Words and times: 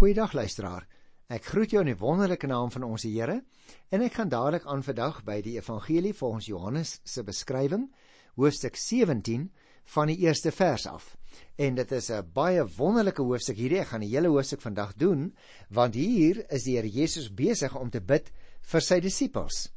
Goeiedag 0.00 0.32
luisteraar. 0.32 0.86
Ek 1.28 1.44
groet 1.44 1.74
jou 1.74 1.80
in 1.84 1.90
die 1.90 2.00
wonderlike 2.00 2.48
naam 2.48 2.70
van 2.72 2.86
ons 2.86 3.02
Here 3.04 3.34
en 3.92 4.00
ek 4.00 4.14
gaan 4.16 4.30
dadelik 4.32 4.64
aan 4.64 4.80
vandag 4.80 5.18
by 5.26 5.34
die 5.44 5.58
evangelie 5.58 6.14
volgens 6.16 6.46
Johannes 6.48 6.92
se 7.04 7.20
beskrywing, 7.20 7.84
hoofstuk 8.40 8.80
17 8.80 9.44
van 9.92 10.08
die 10.08 10.16
eerste 10.24 10.54
vers 10.56 10.86
af. 10.88 11.10
En 11.60 11.76
dit 11.76 11.92
is 11.92 12.08
'n 12.10 12.32
baie 12.32 12.64
wonderlike 12.78 13.20
hoofstuk 13.20 13.60
hierdie. 13.60 13.80
Ek 13.80 13.92
gaan 13.92 14.00
die 14.00 14.14
hele 14.16 14.32
hoofstuk 14.32 14.62
vandag 14.62 14.96
doen 14.96 15.36
want 15.68 15.94
hier 15.94 16.46
is 16.48 16.64
die 16.64 16.78
Here 16.78 16.88
Jesus 16.88 17.28
besig 17.28 17.76
om 17.76 17.90
te 17.90 18.00
bid 18.00 18.32
vir 18.72 18.80
sy 18.80 19.00
disippels. 19.00 19.68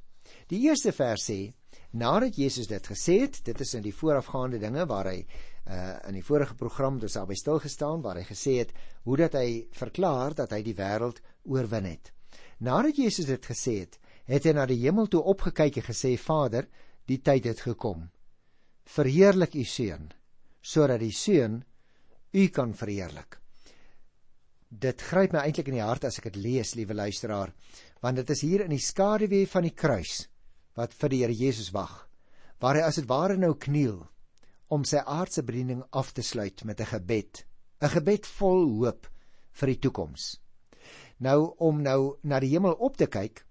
Die 0.47 0.69
eerste 0.69 0.93
vers 0.93 1.29
sê: 1.29 1.53
Nadat 1.91 2.37
Jesus 2.37 2.67
dit 2.67 2.87
gesê 2.87 3.19
het, 3.19 3.43
dit 3.43 3.59
is 3.61 3.73
in 3.73 3.83
die 3.83 3.93
voorafgaande 3.93 4.59
dinge 4.59 4.85
waar 4.85 5.05
hy 5.05 5.25
uh 5.63 5.99
in 6.07 6.17
die 6.17 6.25
vorige 6.25 6.55
program 6.59 6.99
dus 6.99 7.15
albei 7.15 7.35
stil 7.39 7.59
gestaan 7.63 8.01
waar 8.03 8.17
hy 8.19 8.25
gesê 8.27 8.57
het 8.59 8.73
hoe 9.03 9.17
dat 9.17 9.37
hy 9.39 9.67
verklaar 9.71 10.35
dat 10.35 10.51
hy 10.51 10.61
die 10.61 10.75
wêreld 10.75 11.21
oorwin 11.43 11.87
het. 11.87 12.11
Nadat 12.59 12.97
Jesus 12.97 13.25
dit 13.25 13.45
gesê 13.45 13.79
het, 13.83 13.99
het 14.27 14.45
hy 14.45 14.53
na 14.55 14.65
die 14.67 14.79
hemel 14.83 15.07
toe 15.07 15.23
opgekyk 15.23 15.79
en 15.79 15.87
gesê: 15.87 16.17
Vader, 16.17 16.67
die 17.07 17.19
tyd 17.19 17.45
het 17.45 17.63
gekom. 17.63 18.09
Verheerlik 18.83 19.55
u 19.55 19.63
seun 19.63 20.11
sodat 20.63 21.01
die 21.03 21.11
seun 21.11 21.57
u 22.31 22.47
kan 22.47 22.71
verheerlik. 22.73 23.35
Dit 24.69 25.01
gryp 25.03 25.33
my 25.35 25.41
eintlik 25.43 25.67
in 25.67 25.75
die 25.75 25.83
hart 25.83 26.05
as 26.07 26.17
ek 26.21 26.29
dit 26.31 26.39
lees, 26.39 26.71
liewe 26.79 26.95
luisteraar, 26.95 27.51
want 28.01 28.17
dit 28.21 28.31
is 28.31 28.41
hier 28.41 28.63
in 28.63 28.71
die 28.71 28.79
skaduwee 28.81 29.49
van 29.51 29.67
die 29.67 29.75
kruis 29.75 30.23
wat 30.79 30.95
vir 30.97 31.11
die 31.11 31.19
Here 31.21 31.35
Jesus 31.35 31.73
wag, 31.75 32.07
waar 32.63 32.79
hy 32.79 32.87
as 32.87 32.97
dit 32.97 33.09
ware 33.09 33.35
nou 33.37 33.51
kniel 33.59 33.99
om 34.67 34.85
sy 34.87 34.97
aardse 34.97 35.43
bediening 35.43 35.83
af 35.91 36.11
te 36.13 36.21
sluit 36.21 36.63
met 36.63 36.79
'n 36.79 36.85
gebed, 36.85 37.45
'n 37.81 37.89
gebed 37.89 38.25
vol 38.25 38.69
hoop 38.79 39.09
vir 39.51 39.67
die 39.67 39.79
toekoms. 39.79 40.39
Nou 41.17 41.55
om 41.57 41.81
nou 41.81 42.17
na 42.23 42.39
die 42.39 42.49
hemel 42.49 42.73
op 42.73 42.97
te 42.97 43.07
kyk, 43.07 43.45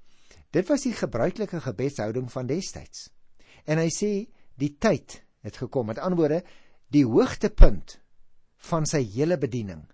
dit 0.51 0.69
was 0.69 0.83
die 0.83 0.93
gebruikelike 0.93 1.61
gebedshouding 1.61 2.33
van 2.33 2.47
destyds. 2.47 3.11
En 3.65 3.79
hy 3.79 3.89
sê 3.89 4.29
die 4.59 4.77
tyd 4.79 5.23
het 5.43 5.57
gekom. 5.57 5.87
Met 5.87 5.99
ander 5.99 6.19
woorde, 6.19 6.43
die 6.89 7.05
hoogtepunt 7.07 8.01
van 8.69 8.87
sy 8.87 9.03
hele 9.15 9.39
bediening 9.39 9.87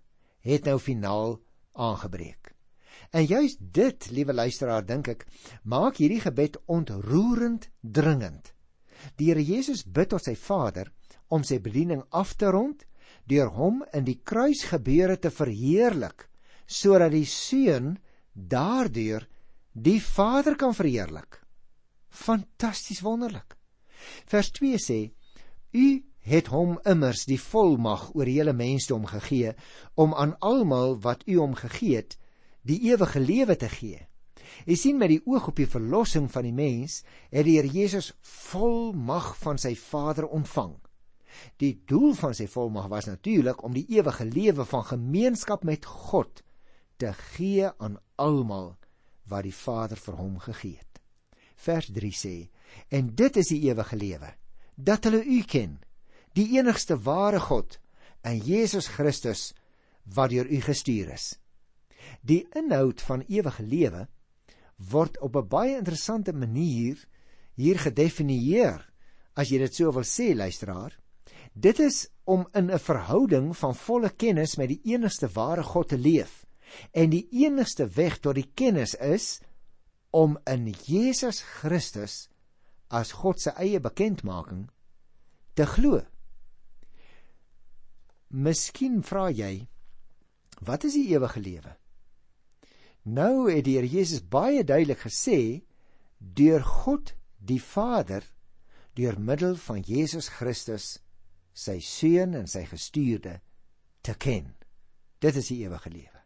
het 0.44 0.64
nou 0.64 0.78
finaal 0.78 1.38
aangebreek. 1.72 2.54
En 3.10 3.24
juis 3.24 3.56
dit, 3.58 4.10
liewe 4.10 4.34
luisteraar, 4.34 4.84
dink 4.84 5.08
ek, 5.08 5.24
maak 5.64 5.96
hierdie 5.96 6.20
gebed 6.20 6.58
ontroerend 6.66 7.70
dringend. 7.80 8.52
Die 9.16 9.30
Here 9.30 9.44
Jesus 9.44 9.84
bid 9.84 10.10
tot 10.12 10.24
sy 10.26 10.34
Vader 10.36 10.90
om 11.28 11.44
sy 11.44 11.58
bediening 11.62 12.02
af 12.10 12.34
te 12.36 12.50
rond 12.52 12.84
deur 13.28 13.50
hom 13.52 13.82
in 13.94 14.06
die 14.06 14.18
kruisgebeure 14.24 15.18
te 15.20 15.30
verheerlik 15.30 16.28
sodat 16.68 17.12
die 17.12 17.26
seun 17.28 17.96
daardeur 18.32 19.24
die 19.72 20.00
Vader 20.02 20.56
kan 20.56 20.74
verheerlik. 20.74 21.40
Fantasties 22.08 23.00
wonderlik. 23.04 23.56
Vers 24.26 24.50
2 24.50 24.78
sê: 24.80 24.98
U 25.72 25.86
het 26.28 26.50
hom 26.52 26.76
immers 26.84 27.24
die 27.28 27.40
volmag 27.40 28.10
oor 28.14 28.28
hele 28.28 28.52
mensdom 28.52 29.06
gegee 29.08 29.54
om 29.94 30.14
aan 30.14 30.36
almal 30.44 30.98
wat 31.04 31.24
u 31.26 31.38
hom 31.38 31.54
gegee 31.56 31.96
het, 32.02 32.18
die 32.62 32.80
ewige 32.90 33.20
lewe 33.20 33.56
te 33.56 33.68
gee. 33.72 34.04
Jy 34.66 34.76
sien 34.76 34.98
met 34.98 35.12
die 35.12 35.22
oog 35.24 35.48
op 35.48 35.56
die 35.56 35.68
verlossing 35.68 36.28
van 36.32 36.44
die 36.44 36.56
mens, 36.56 37.02
het 37.30 37.46
die 37.46 37.56
Here 37.56 37.68
Jesus 37.68 38.12
volmag 38.20 39.34
van 39.40 39.60
sy 39.60 39.74
Vader 39.76 40.26
ontvang. 40.26 40.74
Die 41.56 41.82
doel 41.86 42.14
van 42.14 42.34
sy 42.34 42.46
volmag 42.50 42.88
was 42.92 43.08
natuurlik 43.10 43.62
om 43.64 43.72
die 43.76 43.86
ewige 43.98 44.24
lewe 44.24 44.64
van 44.64 44.84
gemeenskap 44.84 45.64
met 45.64 45.86
God 45.86 46.42
te 46.96 47.12
gee 47.12 47.70
aan 47.78 47.98
almal 48.16 48.76
wat 49.28 49.44
die 49.46 49.54
Vader 49.54 50.00
vir 50.00 50.16
hom 50.18 50.38
gegee 50.42 50.78
het. 50.78 51.00
Vers 51.58 51.90
3 51.94 52.12
sê: 52.14 52.34
"En 52.88 53.14
dit 53.14 53.36
is 53.36 53.48
die 53.48 53.62
ewige 53.70 53.96
lewe, 53.96 54.34
dat 54.74 55.04
hulle 55.04 55.24
U 55.24 55.42
ken, 55.42 55.80
die 56.32 56.58
enigste 56.58 56.96
ware 57.02 57.40
God, 57.40 57.78
en 58.22 58.38
Jesus 58.38 58.86
Christus 58.86 59.52
wat 60.04 60.30
deur 60.30 60.46
U 60.46 60.60
gestuur 60.60 61.12
is." 61.12 61.38
Die 62.22 62.46
inhoud 62.56 63.00
van 63.00 63.24
ewige 63.28 63.62
lewe 63.62 64.08
word 64.76 65.18
op 65.18 65.36
'n 65.36 65.48
baie 65.48 65.76
interessante 65.76 66.32
manier 66.32 67.06
hier 67.54 67.78
gedefinieer, 67.78 68.86
as 69.34 69.50
jy 69.50 69.58
dit 69.58 69.74
so 69.74 69.92
wil 69.92 70.06
sê, 70.06 70.34
luisteraar. 70.34 70.94
Dit 71.58 71.78
is 71.82 72.06
om 72.24 72.46
in 72.52 72.70
'n 72.70 72.78
verhouding 72.78 73.56
van 73.56 73.74
volle 73.74 74.10
kennis 74.10 74.56
met 74.56 74.68
die 74.68 74.80
enigste 74.94 75.28
ware 75.28 75.62
God 75.62 75.88
te 75.88 75.98
leef. 75.98 76.46
En 76.92 77.10
die 77.10 77.28
enigste 77.30 77.88
weg 77.88 78.18
tot 78.18 78.34
die 78.34 78.50
kennis 78.54 78.94
is 78.94 79.40
om 80.10 80.38
in 80.44 80.74
Jesus 80.86 81.40
Christus 81.42 82.28
as 82.88 83.12
God 83.12 83.40
se 83.40 83.50
eie 83.50 83.80
bekendmaking 83.80 84.70
te 85.54 85.66
glo. 85.66 86.00
Miskien 88.28 89.02
vra 89.02 89.30
jy, 89.30 89.68
wat 90.60 90.84
is 90.84 90.92
die 90.92 91.08
ewige 91.08 91.40
lewe? 91.40 91.76
Nou 93.02 93.50
het 93.50 93.64
die 93.64 93.76
Here 93.76 93.88
Jesus 93.88 94.20
baie 94.20 94.64
duidelik 94.64 95.00
gesê 95.00 95.64
deur 96.18 96.62
God 96.64 97.14
die 97.38 97.60
Vader 97.62 98.22
deur 98.94 99.20
middel 99.20 99.56
van 99.56 99.80
Jesus 99.80 100.28
Christus 100.28 100.98
sy 101.58 101.78
seun 101.82 102.36
en 102.38 102.46
sy 102.50 102.64
gestuurde 102.68 103.38
te 104.06 104.14
ken. 104.14 104.52
Dit 105.18 105.38
is 105.40 105.50
die 105.50 105.64
ewige 105.64 105.90
lewe. 105.90 106.20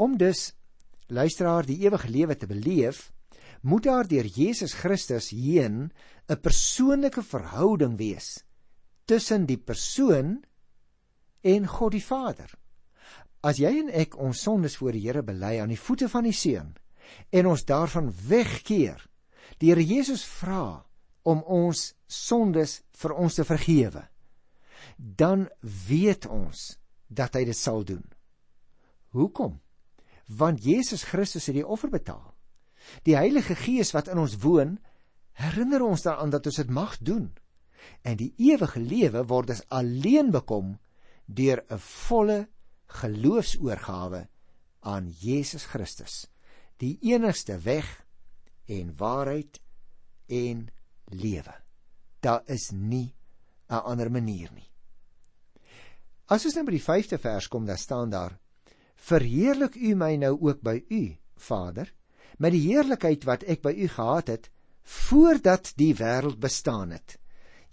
Om 0.00 0.16
dus 0.18 0.52
luisteraar 1.12 1.66
die 1.68 1.82
ewige 1.84 2.08
lewe 2.08 2.36
te 2.36 2.48
beleef, 2.48 3.10
moet 3.60 3.84
daar 3.84 4.08
deur 4.08 4.26
Jesus 4.26 4.74
Christus 4.80 5.30
heen 5.30 5.92
'n 6.28 6.40
persoonlike 6.40 7.22
verhouding 7.22 7.98
wees 7.98 8.44
tussen 9.04 9.46
die 9.46 9.58
persoon 9.58 10.44
en 11.40 11.66
God 11.66 11.92
die 11.92 12.04
Vader. 12.04 12.50
As 13.40 13.58
jy 13.58 13.78
en 13.80 13.90
ek 13.90 14.16
ons 14.16 14.40
sondes 14.40 14.76
voor 14.76 14.92
die 14.92 15.04
Here 15.04 15.22
bely 15.22 15.60
aan 15.60 15.68
die 15.68 15.80
voete 15.80 16.08
van 16.08 16.24
die 16.24 16.32
seun 16.32 16.76
en 17.30 17.46
ons 17.46 17.64
daarvan 17.64 18.12
wegkeer, 18.28 19.06
die 19.58 19.68
Here 19.68 19.84
Jesus 19.84 20.24
vra 20.24 20.86
om 21.22 21.42
ons 21.42 21.94
sondes 22.06 22.82
vir 22.92 23.12
ons 23.12 23.34
te 23.34 23.44
vergewe 23.44 24.08
dan 24.96 25.48
weet 25.60 26.26
ons 26.26 26.78
dat 27.06 27.34
hy 27.34 27.44
dit 27.44 27.56
sal 27.56 27.84
doen. 27.84 28.04
Hoekom? 29.14 29.60
Want 30.26 30.64
Jesus 30.64 31.04
Christus 31.04 31.46
het 31.46 31.58
die 31.58 31.66
offer 31.66 31.90
betaal. 31.90 32.34
Die 33.04 33.16
Heilige 33.16 33.54
Gees 33.54 33.92
wat 33.94 34.08
in 34.12 34.20
ons 34.20 34.36
woon, 34.42 34.78
herinner 35.38 35.82
ons 35.84 36.04
daaraan 36.04 36.32
dat 36.32 36.46
ons 36.46 36.60
dit 36.60 36.70
mag 36.70 36.96
doen. 36.98 37.30
En 38.02 38.16
die 38.16 38.32
ewige 38.40 38.80
lewe 38.80 39.24
word 39.28 39.52
as 39.54 39.64
alleen 39.68 40.30
bekom 40.32 40.78
deur 41.26 41.64
'n 41.68 41.78
volle 41.78 42.48
geloofsoorgawe 42.86 44.28
aan 44.80 45.08
Jesus 45.08 45.64
Christus, 45.64 46.26
die 46.76 46.98
enigste 47.00 47.58
weg 47.58 48.04
en 48.66 48.96
waarheid 48.96 49.60
en 50.26 50.68
lewe. 51.04 51.54
Daar 52.20 52.42
is 52.46 52.70
nie 52.70 53.14
'n 53.68 53.82
ander 53.84 54.10
manier 54.10 54.52
nie. 54.52 54.73
As 56.26 56.46
ons 56.48 56.56
nou 56.56 56.64
by 56.64 56.78
die 56.78 56.84
5de 56.84 57.18
vers 57.20 57.48
kom, 57.52 57.66
dan 57.68 57.78
staan 57.78 58.10
daar: 58.10 58.38
Verheerlik 58.96 59.76
U 59.76 59.94
my 59.94 60.14
nou 60.16 60.36
ook 60.40 60.62
by 60.64 60.78
U, 60.88 61.02
Vader, 61.36 61.90
met 62.38 62.54
die 62.54 62.64
heerlikheid 62.64 63.26
wat 63.28 63.44
ek 63.44 63.62
by 63.62 63.74
U 63.76 63.88
gehad 63.88 64.30
het 64.32 64.48
voordat 64.84 65.72
die 65.80 65.92
wêreld 65.96 66.40
bestaan 66.40 66.92
het. 66.92 67.18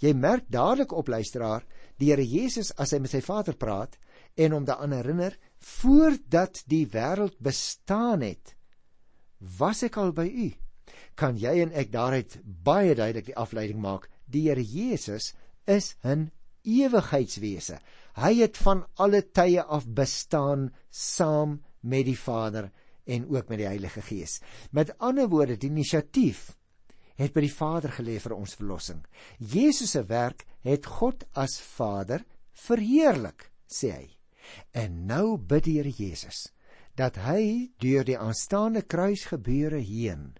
Jy 0.02 0.14
merk 0.18 0.48
dadelik 0.50 0.92
op 0.92 1.12
luisteraar, 1.12 1.64
die 2.00 2.10
Here 2.10 2.26
Jesus 2.26 2.72
as 2.80 2.92
hy 2.96 3.02
met 3.04 3.12
sy 3.14 3.22
Vader 3.22 3.56
praat 3.56 3.98
en 4.36 4.56
hom 4.56 4.66
daaraan 4.66 4.96
herinner 4.96 5.36
voordat 5.62 6.64
die 6.72 6.88
wêreld 6.90 7.38
bestaan 7.40 8.24
het, 8.26 8.56
was 9.40 9.84
ek 9.86 10.00
al 10.02 10.12
by 10.16 10.26
U. 10.26 10.50
Kan 11.16 11.38
jy 11.38 11.54
en 11.62 11.76
ek 11.78 11.92
daaruit 11.94 12.40
baie 12.44 12.96
duidelik 12.96 13.30
die 13.30 13.38
afleiding 13.38 13.80
maak? 13.84 14.08
Die 14.26 14.48
Here 14.50 14.64
Jesus 14.64 15.34
is 15.68 15.96
'n 16.04 16.32
ewigheidswese. 16.64 17.80
Hy 18.20 18.34
het 18.42 18.58
van 18.60 18.86
alle 19.00 19.22
tye 19.32 19.64
af 19.64 19.88
bestaan 19.88 20.70
saam 20.90 21.60
met 21.82 22.06
die 22.06 22.18
Vader 22.18 22.72
en 23.06 23.28
ook 23.30 23.50
met 23.50 23.62
die 23.62 23.68
Heilige 23.68 24.02
Gees. 24.02 24.40
Met 24.72 24.94
ander 25.00 25.30
woorde, 25.30 25.58
die 25.58 25.72
inisiatief 25.72 26.52
het 27.20 27.34
by 27.34 27.44
die 27.46 27.54
Vader 27.54 27.94
gelê 27.94 28.18
vir 28.22 28.36
ons 28.36 28.56
verlossing. 28.58 29.02
Jesus 29.38 29.96
se 29.96 30.04
werk 30.10 30.46
het 30.66 30.86
God 30.86 31.26
as 31.38 31.60
Vader 31.62 32.24
verheerlik, 32.68 33.52
sê 33.68 33.92
hy. 33.94 34.08
En 34.74 35.06
nou 35.08 35.38
bid 35.38 35.68
die 35.68 35.78
Here 35.80 35.94
Jesus 35.96 36.50
dat 37.00 37.16
hy 37.24 37.72
deur 37.80 38.04
die 38.04 38.18
aanstaande 38.20 38.82
kruisgebeure 38.84 39.80
heen 39.80 40.34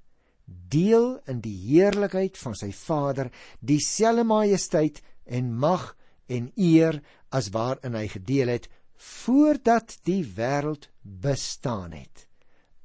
deel 0.46 1.16
in 1.32 1.40
die 1.44 1.56
heerlikheid 1.56 2.36
van 2.40 2.58
sy 2.60 2.72
Vader, 2.76 3.30
dieselfde 3.60 4.26
majesteit 4.28 5.00
en 5.24 5.54
mag 5.56 5.94
en 6.32 6.50
eer 6.60 7.00
as 7.32 7.50
waarin 7.56 7.96
hy 7.96 8.08
gedeel 8.12 8.52
het 8.52 8.68
voordat 9.02 9.98
die 10.06 10.22
wêreld 10.38 10.90
bestaan 11.02 11.96
het. 11.96 12.28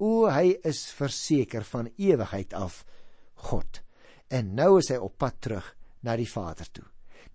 O 0.01 0.27
hy 0.29 0.57
is 0.65 0.87
verseker 0.97 1.65
van 1.65 1.91
ewigheid 1.97 2.55
af 2.57 2.85
God. 3.49 3.83
En 4.33 4.55
nou 4.57 4.79
is 4.81 4.91
hy 4.93 4.99
op 5.01 5.19
pad 5.21 5.41
terug 5.45 5.69
na 6.05 6.17
die 6.17 6.29
Vader 6.29 6.69
toe. 6.73 6.87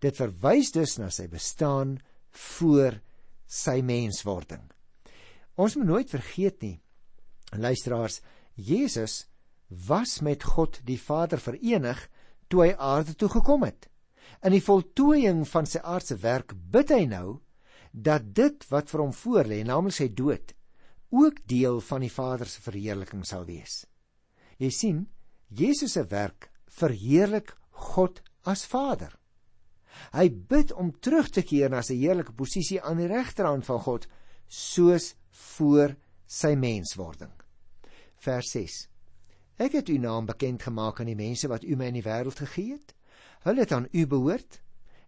Dit 0.01 0.17
verwys 0.17 0.71
dus 0.73 0.97
na 0.97 1.11
sy 1.13 1.27
bestaan 1.29 1.99
voor 2.55 2.97
sy 3.45 3.81
menswording. 3.85 4.63
Ons 5.61 5.75
moet 5.77 5.89
nooit 5.89 6.09
vergeet 6.09 6.61
nie. 6.63 6.77
Luisteraars, 7.51 8.21
Jesus 8.55 9.25
was 9.67 10.19
met 10.21 10.43
God 10.43 10.79
die 10.87 10.99
Vader 10.99 11.39
verenig 11.39 11.99
toe 12.51 12.65
hy 12.65 12.71
aarde 12.75 13.15
toe 13.15 13.29
gekom 13.31 13.65
het. 13.67 13.87
In 14.41 14.55
die 14.55 14.63
voltooiing 14.63 15.43
van 15.47 15.67
sy 15.69 15.81
aardse 15.83 16.17
werk 16.23 16.55
bid 16.73 16.93
hy 16.95 17.05
nou 17.09 17.39
dat 17.91 18.31
dit 18.35 18.65
wat 18.71 18.89
vir 18.89 19.03
hom 19.03 19.13
voorlê, 19.13 19.61
naamlik 19.67 19.97
sy 19.97 20.07
dood, 20.15 20.53
ook 21.11 21.41
deel 21.47 21.81
van 21.83 22.05
die 22.05 22.11
Vader 22.11 22.47
se 22.47 22.61
verheerliking 22.63 23.25
sal 23.27 23.43
wees. 23.45 23.83
Jy 24.61 24.69
sien, 24.71 25.01
Jesus 25.49 25.97
se 25.97 26.05
werk 26.07 26.47
verheerlik 26.71 27.51
God 27.91 28.21
as 28.47 28.63
Vader. 28.65 29.11
Hy 30.15 30.29
bid 30.29 30.71
om 30.71 30.93
terug 31.03 31.29
te 31.29 31.43
keer 31.43 31.69
na 31.69 31.81
sy 31.83 31.97
heerlike 31.99 32.33
posisie 32.37 32.79
aan 32.79 33.01
die 33.01 33.09
regterhand 33.11 33.67
van 33.67 33.81
God, 33.83 34.07
soos 34.47 35.11
voor 35.53 35.97
sy 36.27 36.55
menswording. 36.55 37.33
Vers 38.23 38.53
6. 38.55 38.79
Ek 39.61 39.75
het 39.77 39.91
u 39.91 39.97
naam 40.01 40.25
bekend 40.25 40.63
gemaak 40.63 41.01
aan 41.01 41.11
die 41.11 41.19
mense 41.19 41.49
wat 41.51 41.65
u 41.67 41.75
my 41.75 41.91
in 41.91 41.99
die 41.99 42.07
wêreld 42.07 42.39
gegee 42.39 42.77
het. 42.77 42.95
Hulle 43.45 43.65
het 43.65 43.71
aan 43.71 43.87
u 43.91 44.05
behoort 44.07 44.61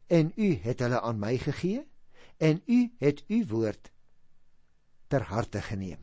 en 0.08 0.32
u 0.36 0.54
het 0.64 0.80
hulle 0.80 1.02
aan 1.02 1.20
my 1.20 1.38
gegee 1.38 1.84
en 2.38 2.62
u 2.66 2.80
het 3.00 3.24
u 3.28 3.46
woord 3.48 3.92
ter 5.08 5.24
harte 5.30 5.62
geneem. 5.62 6.02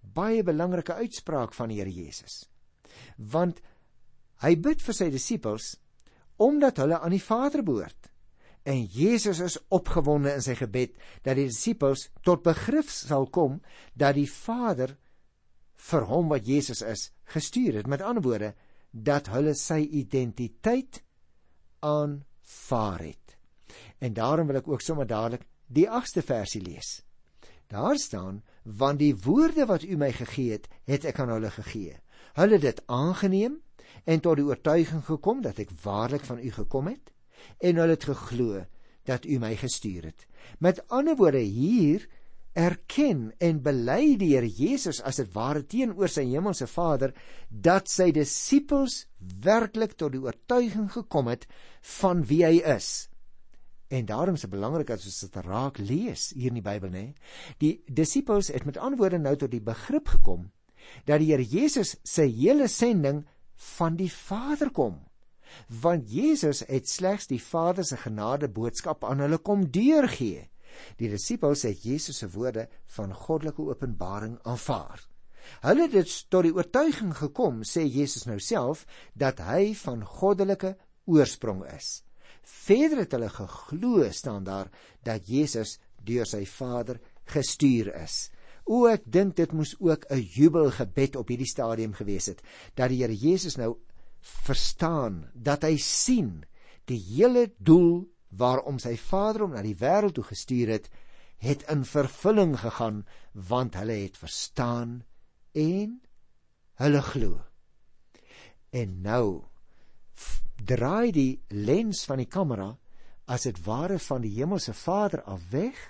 Baie 0.00 0.42
belangrike 0.42 0.94
uitspraak 0.94 1.54
van 1.54 1.68
die 1.68 1.80
Here 1.80 1.92
Jesus. 1.92 2.46
Want 3.16 3.60
hy 4.44 4.54
bid 4.56 4.82
vir 4.82 4.96
sy 4.96 5.10
disippels 5.10 5.74
omdat 6.40 6.80
hulle 6.80 7.00
aan 7.00 7.12
die 7.12 7.22
Vader 7.22 7.62
behoort. 7.66 8.08
En 8.62 8.84
Jesus 8.84 9.40
is 9.40 9.58
opgewonde 9.68 10.32
in 10.36 10.44
sy 10.44 10.54
gebed 10.56 10.96
dat 11.24 11.36
die 11.36 11.48
disippels 11.50 12.08
tot 12.24 12.44
begrip 12.46 12.88
sal 12.92 13.26
kom 13.32 13.58
dat 13.98 14.16
die 14.16 14.28
Vader 14.30 14.94
vir 15.90 16.06
hom 16.08 16.28
wat 16.32 16.48
Jesus 16.48 16.82
is 16.84 17.08
gestuur 17.34 17.80
het. 17.80 17.88
Met 17.88 18.04
ander 18.04 18.24
woorde 18.24 18.54
dat 18.90 19.28
hulle 19.32 19.54
sy 19.56 19.82
identiteit 19.84 21.02
aanvaar 21.80 23.00
het. 23.00 23.36
En 23.98 24.12
daarom 24.12 24.46
wil 24.46 24.60
ek 24.60 24.68
ook 24.68 24.80
sommer 24.80 25.06
dadelik 25.06 25.46
die 25.66 25.86
8ste 25.88 26.22
versie 26.24 26.62
lees. 26.62 27.02
Daar 27.66 27.96
staan: 27.96 28.42
"Want 28.62 28.98
die 28.98 29.16
woorde 29.16 29.66
wat 29.66 29.82
U 29.82 29.96
my 29.96 30.12
gegee 30.12 30.50
het, 30.50 30.68
het 30.84 31.04
ek 31.04 31.18
aan 31.18 31.28
hulle 31.28 31.50
gegee. 31.50 31.96
Hulle 32.32 32.52
het 32.52 32.62
dit 32.62 32.82
aangeneem 32.86 33.60
en 34.04 34.20
tot 34.20 34.36
die 34.36 34.44
oortuiging 34.44 35.04
gekom 35.04 35.42
dat 35.42 35.58
ek 35.58 35.70
waarlik 35.82 36.24
van 36.24 36.38
U 36.38 36.50
gekom 36.50 36.86
het 36.86 37.12
en 37.58 37.76
hulle 37.76 37.96
het 37.96 38.04
geglo 38.04 38.64
dat 39.04 39.24
U 39.24 39.38
my 39.38 39.56
gestuur 39.56 40.04
het." 40.04 40.26
Met 40.58 40.88
ander 40.88 41.16
woorde 41.16 41.38
hier 41.38 42.08
erken 42.58 43.30
en 43.38 43.60
bely 43.62 44.16
die 44.18 44.32
Here 44.34 44.48
Jesus 44.48 45.00
as 45.06 45.20
dit 45.22 45.30
ware 45.34 45.62
teenoor 45.62 46.10
sy 46.10 46.24
hemelse 46.32 46.66
Vader 46.66 47.14
dat 47.48 47.88
sy 47.88 48.10
disippels 48.14 49.04
werklik 49.44 49.94
tot 49.96 50.16
die 50.16 50.24
oortuiging 50.24 50.90
gekom 50.90 51.30
het 51.30 51.46
van 52.00 52.24
wie 52.26 52.42
hy 52.46 52.58
is 52.76 53.10
En 53.90 54.06
daarom 54.06 54.34
is 54.34 54.44
dit 54.46 54.50
belangrik 54.50 54.86
dat 54.86 55.02
ons 55.02 55.20
dit 55.20 55.36
raak 55.44 55.78
lees 55.82 56.28
hier 56.30 56.52
in 56.52 56.60
die 56.60 56.62
Bybel, 56.62 56.92
nê. 56.94 57.06
Die 57.58 57.72
disippels 57.90 58.52
het 58.54 58.62
met 58.68 58.78
antwoorde 58.78 59.18
nou 59.18 59.32
tot 59.36 59.50
die 59.50 59.62
begrip 59.66 60.12
gekom 60.14 60.46
dat 61.08 61.18
die 61.18 61.32
Here 61.32 61.42
Jesus 61.42 61.96
se 62.06 62.22
hele 62.22 62.68
sending 62.70 63.24
van 63.74 63.98
die 63.98 64.10
Vader 64.10 64.70
kom. 64.70 65.00
Want 65.82 66.06
Jesus 66.06 66.62
het 66.68 66.86
slegs 66.88 67.26
die 67.26 67.40
Vader 67.42 67.84
se 67.84 67.98
genade 67.98 68.48
boodskap 68.48 69.02
aan 69.04 69.24
hulle 69.26 69.40
kom 69.42 69.66
deurgee. 69.74 70.46
Die 70.98 71.08
disippels 71.08 71.64
het 71.68 71.82
Jesus 71.84 72.22
se 72.22 72.28
woorde 72.30 72.68
van 72.96 73.14
goddelike 73.14 73.62
openbaring 73.62 74.38
aanvaar. 74.42 75.06
Hulle 75.64 75.86
het 75.86 75.94
dit 75.96 76.12
tot 76.30 76.44
die 76.46 76.54
oortuiging 76.54 77.14
gekom, 77.16 77.62
sê 77.64 77.86
Jesus 77.86 78.26
nou 78.28 78.38
self, 78.40 78.84
dat 79.14 79.40
hy 79.44 79.72
van 79.82 80.04
goddelike 80.04 80.76
oorsprong 81.10 81.64
is. 81.72 82.02
Verder 82.42 83.04
het 83.04 83.14
hulle 83.16 83.30
geglo 83.32 84.04
staan 84.12 84.44
daar 84.44 84.70
dat 85.06 85.28
Jesus 85.28 85.78
deur 86.04 86.28
sy 86.28 86.44
Vader 86.48 87.00
gestuur 87.30 87.92
is. 88.02 88.28
O 88.70 88.86
ek 88.90 89.06
dink 89.10 89.36
dit 89.40 89.52
moes 89.56 89.74
ook 89.80 90.06
'n 90.10 90.20
jubelgebed 90.20 91.16
op 91.16 91.28
hierdie 91.28 91.48
stadium 91.48 91.92
gewees 91.92 92.26
het 92.26 92.42
dat 92.74 92.90
die 92.90 93.02
Here 93.02 93.16
Jesus 93.16 93.56
nou 93.56 93.76
verstaan 94.20 95.30
dat 95.34 95.62
hy 95.62 95.76
sien 95.76 96.44
die 96.84 96.98
hele 96.98 97.50
doel 97.58 98.08
waarom 98.30 98.78
sy 98.78 98.96
Vader 98.96 99.46
hom 99.46 99.54
na 99.54 99.62
die 99.62 99.76
wêreld 99.78 100.14
toe 100.18 100.24
gestuur 100.24 100.74
het 100.76 100.90
het 101.40 101.62
in 101.72 101.84
vervulling 101.88 102.58
gegaan 102.60 103.04
want 103.32 103.78
hulle 103.80 103.96
het 104.02 104.18
verstaan 104.20 105.00
en 105.56 106.00
hulle 106.82 107.02
glo. 107.02 107.40
En 108.70 109.00
nou 109.02 109.44
draai 110.64 111.12
die 111.12 111.40
lens 111.48 112.04
van 112.04 112.20
die 112.20 112.28
kamera 112.28 112.74
as 113.24 113.46
dit 113.48 113.58
ware 113.64 113.98
van 113.98 114.22
die 114.22 114.34
hemelse 114.36 114.74
Vader 114.76 115.22
af 115.22 115.48
weg 115.50 115.80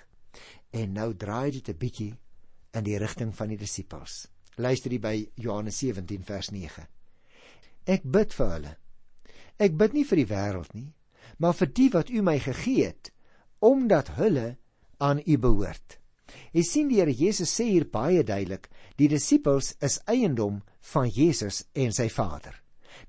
en 0.71 0.93
nou 0.93 1.13
draai 1.15 1.51
dit 1.51 1.69
'n 1.69 1.77
bietjie 1.77 2.13
in 2.73 2.83
die 2.83 2.97
rigting 2.97 3.35
van 3.35 3.47
die 3.47 3.57
disippels. 3.57 4.27
Luister 4.55 4.91
hier 4.91 4.99
by 4.99 5.29
Johannes 5.35 5.77
17 5.77 6.23
vers 6.23 6.49
9. 6.51 6.87
Ek 7.85 8.03
bid 8.03 8.33
vir 8.33 8.51
hulle. 8.51 8.77
Ek 9.57 9.77
bid 9.77 9.93
nie 9.93 10.05
vir 10.05 10.17
die 10.17 10.29
wêreld 10.29 10.73
nie, 10.73 10.93
maar 11.37 11.55
vir 11.57 11.71
die 11.77 11.89
wat 11.93 12.09
U 12.09 12.21
my 12.21 12.37
gegee 12.39 12.85
het, 12.91 13.11
omdat 13.59 14.15
hulle 14.17 14.57
aan 14.97 15.21
U 15.25 15.37
behoort. 15.37 15.97
Jy 16.55 16.63
sien 16.67 16.89
die 16.91 16.99
Here 16.99 17.13
Jesus 17.15 17.51
sê 17.55 17.67
hier 17.69 17.87
baie 17.91 18.23
duidelik, 18.23 18.69
die 18.99 19.09
disippels 19.11 19.73
is 19.83 19.99
eiendom 20.11 20.61
van 20.93 21.09
Jesus 21.09 21.63
en 21.73 21.93
sy 21.95 22.07
Vader. 22.11 22.55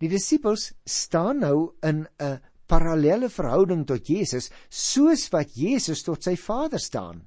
Die 0.01 0.11
disippels 0.11 0.73
staan 0.87 1.43
nou 1.43 1.75
in 1.83 2.07
'n 2.19 2.41
parallelle 2.67 3.29
verhouding 3.29 3.85
tot 3.87 4.09
Jesus 4.09 4.51
soos 4.71 5.29
wat 5.33 5.57
Jesus 5.57 6.03
tot 6.03 6.23
sy 6.23 6.37
Vader 6.37 6.81
staan. 6.81 7.23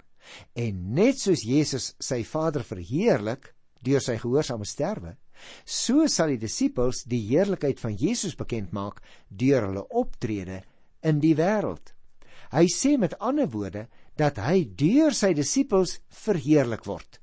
En 0.56 0.94
net 0.94 1.20
soos 1.20 1.44
Jesus 1.44 1.94
sy 2.00 2.24
Vader 2.24 2.64
verheerlik 2.64 3.54
deur 3.86 4.02
sy 4.02 4.18
gehoorsame 4.18 4.66
sterwe, 4.66 5.18
so 5.66 6.08
sal 6.08 6.32
die 6.34 6.42
disippels 6.42 7.04
die 7.04 7.22
heerlikheid 7.28 7.80
van 7.80 7.94
Jesus 7.96 8.36
bekend 8.36 8.72
maak 8.74 9.02
deur 9.30 9.68
hulle 9.68 9.84
optrede 9.90 10.64
in 11.06 11.22
die 11.24 11.36
wêreld. 11.38 11.94
Hy 12.56 12.66
sê 12.72 12.96
met 12.98 13.18
ander 13.20 13.50
woorde 13.52 13.88
dat 14.20 14.40
hy 14.40 14.64
deur 14.80 15.14
sy 15.16 15.34
disippels 15.36 16.00
verheerlik 16.24 16.86
word. 16.88 17.20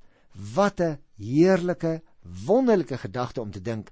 Wat 0.55 0.81
'n 0.81 0.99
heerlike, 1.19 2.03
wonderlike 2.47 2.99
gedagte 2.99 3.41
om 3.41 3.51
te 3.51 3.61
dink 3.61 3.91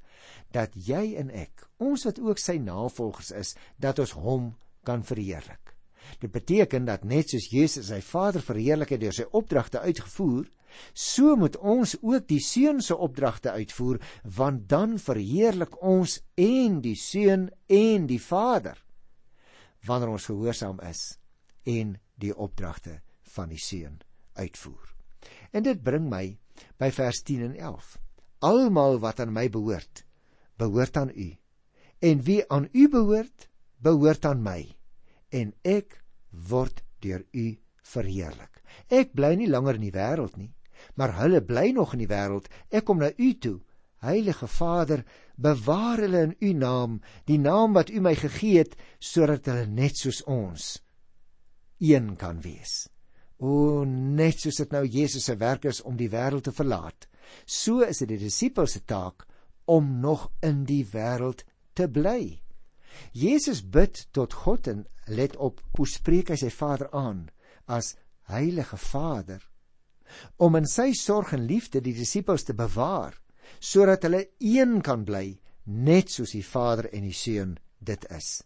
dat 0.53 0.71
jy 0.75 1.17
en 1.17 1.31
ek, 1.31 1.67
ons 1.79 2.05
wat 2.05 2.19
ook 2.19 2.39
sy 2.39 2.59
navolgers 2.59 3.31
is, 3.31 3.55
dat 3.79 3.99
ons 3.99 4.13
hom 4.13 4.55
kan 4.85 5.03
verheerlik. 5.03 5.75
Dit 6.19 6.33
beteken 6.33 6.85
dat 6.85 7.05
net 7.05 7.31
soos 7.31 7.51
Jesus 7.51 7.87
sy 7.87 8.01
Vader 8.01 8.43
verheerlik 8.43 8.91
het 8.91 9.01
deur 9.01 9.13
sy 9.13 9.27
opdragte 9.31 9.81
uitgevoer, 9.81 10.51
so 10.95 11.37
moet 11.37 11.57
ons 11.57 11.97
ook 12.03 12.29
die 12.29 12.41
Seun 12.41 12.81
se 12.81 12.97
opdragte 12.97 13.51
uitvoer, 13.51 14.01
want 14.25 14.69
dan 14.69 14.99
verheerlik 14.99 15.83
ons 15.83 16.21
en 16.35 16.81
die 16.81 16.97
Seun 16.97 17.51
en 17.67 18.07
die 18.07 18.21
Vader 18.21 18.79
wanneer 19.87 20.13
ons 20.13 20.29
gehoorsaam 20.31 20.81
is 20.89 21.19
en 21.69 21.97
die 22.21 22.33
opdragte 22.37 23.01
van 23.35 23.53
die 23.53 23.61
Seun 23.61 24.01
uitvoer. 24.37 24.95
En 25.53 25.65
dit 25.67 25.83
bring 25.83 26.09
my 26.11 26.25
by 26.81 26.91
vers 26.95 27.23
10 27.27 27.51
en 27.51 27.57
11. 27.57 27.97
Almal 28.47 29.01
wat 29.03 29.21
aan 29.21 29.33
my 29.37 29.49
behoort, 29.53 30.05
behoort 30.61 30.97
aan 30.97 31.13
u. 31.15 31.29
En 32.01 32.23
wie 32.25 32.43
aan 32.49 32.69
u 32.73 32.89
behoort, 32.89 33.49
behoort 33.79 34.25
aan 34.25 34.43
my. 34.43 34.61
En 35.29 35.53
ek 35.63 36.01
word 36.31 36.83
deur 37.05 37.25
u 37.33 37.59
verheerlik. 37.93 38.63
Ek 38.89 39.13
bly 39.17 39.35
nie 39.37 39.51
langer 39.51 39.79
in 39.81 39.89
die 39.89 39.95
wêreld 39.95 40.37
nie, 40.39 40.53
maar 40.97 41.17
hulle 41.19 41.43
bly 41.45 41.71
nog 41.77 41.95
in 41.97 42.05
die 42.05 42.11
wêreld. 42.11 42.49
Ek 42.71 42.87
kom 42.89 43.01
na 43.03 43.11
u 43.17 43.33
toe. 43.39 43.59
Heilige 44.01 44.49
Vader, 44.49 45.05
bewaar 45.41 46.03
hulle 46.05 46.23
in 46.29 46.37
u 46.41 46.53
naam, 46.53 47.01
die 47.27 47.39
naam 47.41 47.75
wat 47.77 47.91
u 47.91 48.01
my 48.05 48.15
gegee 48.19 48.61
het, 48.61 48.77
sodat 48.99 49.49
hulle 49.51 49.67
net 49.67 49.99
soos 49.99 50.23
ons 50.29 50.77
een 51.81 52.15
kan 52.21 52.41
wees. 52.45 52.85
O, 53.41 53.85
net 53.89 54.43
soos 54.43 54.61
dit 54.61 54.75
nou 54.75 54.85
Jesus 54.85 55.25
se 55.31 55.37
werk 55.41 55.65
is 55.71 55.81
om 55.89 55.97
die 55.97 56.11
wêreld 56.13 56.45
te 56.45 56.53
verlaat, 56.53 57.09
so 57.47 57.81
is 57.87 58.03
dit 58.03 58.13
die 58.13 58.21
disippels 58.27 58.77
se 58.77 58.85
taak 58.85 59.25
om 59.71 60.01
nog 60.03 60.29
in 60.45 60.65
die 60.69 60.85
wêreld 60.93 61.47
te 61.79 61.89
bly. 61.89 62.41
Jesus 63.17 63.63
bid 63.63 64.07
tot 64.13 64.35
God 64.45 64.69
en 64.69 64.85
let 65.07 65.37
op 65.37 65.63
hoe 65.79 65.89
spreek 65.89 66.35
hy 66.35 66.39
sy 66.41 66.51
Vader 66.53 66.91
aan 66.97 67.29
as 67.71 67.95
heilige 68.31 68.77
Vader 68.77 69.41
om 70.43 70.59
in 70.59 70.67
sy 70.67 70.91
sorg 70.99 71.35
en 71.37 71.47
liefde 71.47 71.83
die 71.85 71.95
disippels 71.95 72.45
te 72.47 72.55
bewaar 72.57 73.15
sodat 73.59 74.05
hulle 74.07 74.27
een 74.39 74.81
kan 74.85 75.05
bly 75.05 75.41
net 75.65 76.11
soos 76.11 76.35
die 76.35 76.45
Vader 76.45 76.91
en 76.93 77.07
die 77.07 77.17
Seun 77.17 77.57
dit 77.79 78.05
is. 78.11 78.43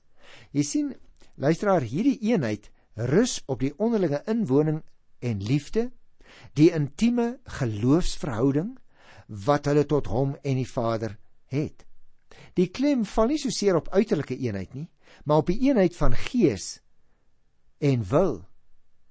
Jy 0.52 0.64
sien, 0.64 0.92
luisteraar, 1.36 1.82
hierdie 1.82 2.18
eenheid 2.30 2.70
rus 3.10 3.40
op 3.50 3.60
die 3.60 3.72
onderlinge 3.82 4.22
inwoning 4.30 4.82
en 5.24 5.42
liefde, 5.42 5.90
die 6.54 6.70
intieme 6.74 7.38
geloofsverhouding 7.58 8.74
wat 9.46 9.66
hulle 9.70 9.86
tot 9.88 10.10
hom 10.12 10.34
en 10.42 10.58
die 10.60 10.68
Vader 10.68 11.16
het. 11.52 11.84
Die 12.58 12.68
klem 12.70 13.04
val 13.08 13.30
nie 13.30 13.38
so 13.40 13.50
seer 13.54 13.78
op 13.78 13.90
uiterlike 13.94 14.36
eenheid 14.36 14.74
nie, 14.74 14.88
maar 15.24 15.42
op 15.42 15.50
die 15.50 15.60
eenheid 15.68 15.96
van 15.96 16.14
gees 16.14 16.80
en 17.78 18.04
wil 18.10 18.44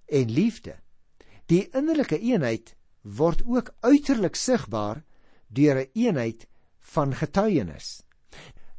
en 0.07 0.31
liefde. 0.31 0.77
Die 1.51 1.67
innerlike 1.75 2.19
eenheid 2.19 2.75
word 3.03 3.43
ook 3.45 3.73
uiterlik 3.83 4.35
sigbaar 4.39 5.03
deur 5.53 5.75
'n 5.75 5.79
een 5.79 5.89
eenheid 5.93 6.47
van 6.79 7.15
getuienis. 7.15 8.03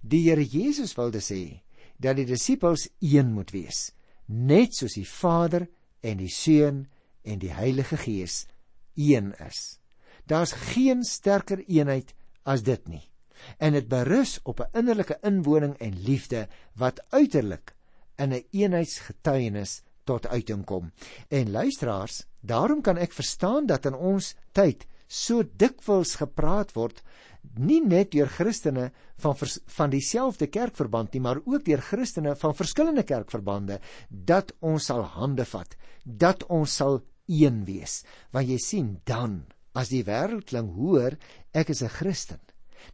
Die 0.00 0.28
Here 0.28 0.44
Jesus 0.44 0.94
wilde 0.94 1.20
sê 1.20 1.62
dat 1.96 2.16
die 2.16 2.26
disippels 2.26 2.88
een 3.00 3.32
moet 3.32 3.50
wees, 3.50 3.92
net 4.26 4.74
soos 4.74 4.94
die 4.98 5.08
Vader 5.08 5.68
en 6.00 6.18
die 6.20 6.28
Seun 6.28 6.88
en 7.22 7.38
die 7.38 7.52
Heilige 7.52 7.96
Gees 7.96 8.46
een 8.94 9.32
is. 9.46 9.78
Daar's 10.26 10.52
geen 10.52 11.04
sterker 11.04 11.64
eenheid 11.66 12.14
as 12.42 12.62
dit 12.62 12.88
nie. 12.88 13.10
En 13.58 13.72
dit 13.72 13.88
berus 13.88 14.38
op 14.42 14.60
'n 14.60 14.78
innerlike 14.78 15.18
inwoning 15.22 15.74
en 15.78 16.02
liefde 16.02 16.48
wat 16.74 17.04
uiterlik 17.08 17.74
in 18.16 18.28
'n 18.28 18.32
een 18.32 18.46
eenheidsgetuienis 18.50 19.82
tot 20.04 20.26
uiting 20.26 20.64
kom. 20.64 20.92
En 21.28 21.50
luisteraars, 21.50 22.26
daarom 22.40 22.80
kan 22.80 22.96
ek 22.96 23.12
verstaan 23.12 23.66
dat 23.66 23.86
in 23.86 23.94
ons 23.94 24.34
tyd 24.52 24.86
so 25.14 25.42
dikwels 25.42 26.16
gepraat 26.20 26.74
word 26.74 27.02
nie 27.60 27.80
net 27.84 28.12
deur 28.14 28.30
Christene 28.32 28.90
van 29.20 29.36
van 29.76 29.92
dieselfde 29.92 30.48
kerkverband 30.48 31.12
nie, 31.14 31.22
maar 31.22 31.40
ook 31.44 31.64
deur 31.66 31.82
Christene 31.84 32.34
van 32.40 32.56
verskillende 32.56 33.04
kerkverbande 33.06 33.80
dat 34.08 34.54
ons 34.60 34.88
sal 34.90 35.04
hande 35.16 35.44
vat, 35.44 35.76
dat 36.04 36.44
ons 36.48 36.76
sal 36.80 37.02
een 37.28 37.64
wees. 37.68 38.02
Want 38.32 38.48
jy 38.48 38.58
sien 38.58 38.94
dan 39.08 39.44
as 39.74 39.90
die 39.92 40.04
wêreldling 40.06 40.72
hoor 40.76 41.18
ek 41.52 41.70
is 41.70 41.82
'n 41.82 41.88
Christen, 41.88 42.40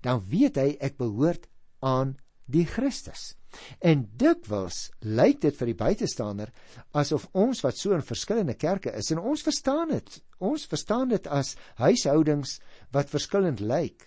dan 0.02 0.22
weet 0.28 0.56
hy 0.56 0.76
ek 0.80 0.96
behoort 0.98 1.46
aan 1.80 2.16
die 2.50 2.66
Christus. 2.66 3.34
En 3.82 4.04
dikwels 4.16 4.90
lyk 5.02 5.40
dit 5.42 5.56
vir 5.58 5.70
die 5.72 5.78
buitestander 5.78 6.52
asof 6.96 7.26
ons 7.32 7.62
wat 7.64 7.78
so 7.78 7.94
in 7.96 8.04
verskillende 8.06 8.54
kerke 8.54 8.92
is 8.96 9.10
en 9.10 9.22
ons 9.32 9.42
verstaan 9.46 9.90
dit. 9.94 10.18
Ons 10.38 10.66
verstaan 10.70 11.10
dit 11.10 11.26
as 11.26 11.56
huishoudings 11.82 12.58
wat 12.94 13.10
verskillend 13.10 13.60
lyk, 13.60 14.06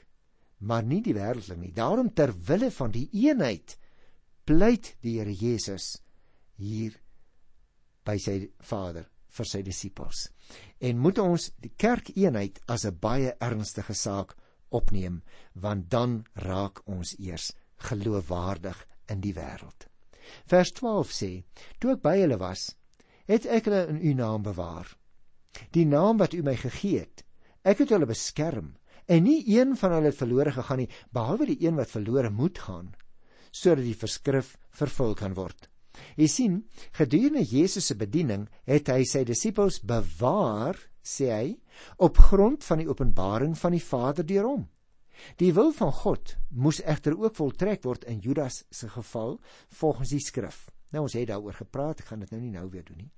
maar 0.64 0.84
nie 0.84 1.02
die 1.04 1.16
wêreldling 1.18 1.60
nie. 1.60 1.74
Daarom 1.76 2.14
ter 2.16 2.32
wille 2.48 2.72
van 2.72 2.94
die 2.94 3.10
eenheid 3.26 3.78
pleit 4.48 4.94
die 5.04 5.18
Here 5.20 5.34
Jesus 5.34 5.98
hier 6.60 6.96
by 8.08 8.18
sy 8.20 8.38
Vader 8.64 9.08
vir 9.34 9.50
sy 9.50 9.64
disippels. 9.66 10.28
En 10.80 11.00
moet 11.02 11.20
ons 11.20 11.50
die 11.64 11.74
kerkeenheid 11.78 12.62
as 12.68 12.86
'n 12.86 13.00
baie 13.00 13.34
ernstige 13.42 13.94
saak 13.94 14.36
opneem, 14.70 15.22
want 15.54 15.90
dan 15.90 16.26
raak 16.36 16.82
ons 16.88 17.16
eers 17.20 17.52
geloofwaardig 17.90 18.80
in 19.12 19.22
die 19.24 19.34
wêreld. 19.36 19.88
Vers 20.48 20.72
12 20.80 21.12
sê: 21.12 21.32
Toe 21.80 21.96
ek 21.96 22.04
by 22.04 22.16
hulle 22.22 22.40
was, 22.42 22.72
het 23.28 23.46
ek 23.46 23.68
hulle 23.70 23.86
in 23.94 24.00
u 24.02 24.14
naam 24.20 24.44
bewaar. 24.46 24.88
Die 25.76 25.86
naam 25.86 26.18
wat 26.18 26.34
u 26.34 26.42
my 26.44 26.56
gegee 26.58 27.04
het, 27.04 27.24
ek 27.64 27.84
het 27.84 27.94
hulle 27.94 28.10
beskerm 28.10 28.74
en 29.06 29.26
nie 29.28 29.44
een 29.52 29.76
van 29.78 29.98
hulle 29.98 30.12
het 30.12 30.20
verlore 30.20 30.52
gegaan 30.56 30.84
nie 30.84 30.90
behalwe 31.12 31.50
die 31.52 31.60
een 31.66 31.76
wat 31.76 31.92
verlore 31.92 32.32
moet 32.32 32.60
gaan 32.60 32.94
sodat 33.54 33.86
die 33.86 33.98
verskrif 33.98 34.56
vervul 34.74 35.14
kan 35.14 35.36
word. 35.38 35.68
Jy 36.18 36.28
sien, 36.28 36.56
gedurende 36.98 37.44
Jesus 37.46 37.86
se 37.86 37.96
bediening 37.98 38.48
het 38.66 38.90
hy 38.90 39.04
sy 39.06 39.22
disippels 39.28 39.78
bewaar, 39.86 40.80
sê 41.06 41.30
hy, 41.30 41.52
op 42.02 42.18
grond 42.32 42.66
van 42.66 42.82
die 42.82 42.90
openbaring 42.90 43.54
van 43.60 43.76
die 43.78 43.84
Vader 43.84 44.26
deur 44.26 44.48
hom. 44.50 44.64
Die 45.42 45.54
wil 45.54 45.72
van 45.76 45.92
God 45.94 46.36
moes 46.50 46.82
egter 46.82 47.18
ook 47.20 47.36
voltrek 47.36 47.84
word 47.84 48.06
in 48.10 48.20
Judas 48.20 48.64
se 48.70 48.90
geval 48.90 49.40
volgens 49.80 50.14
die 50.16 50.22
skrif. 50.24 50.68
Nou 50.94 51.06
ons 51.08 51.18
het 51.18 51.28
daaroor 51.30 51.58
gepraat, 51.58 52.02
ek 52.04 52.12
gaan 52.12 52.24
dit 52.26 52.32
nou 52.34 52.42
nie 52.42 52.54
nou 52.54 52.68
weer 52.70 52.86
doen 52.86 53.06
nie. 53.06 53.12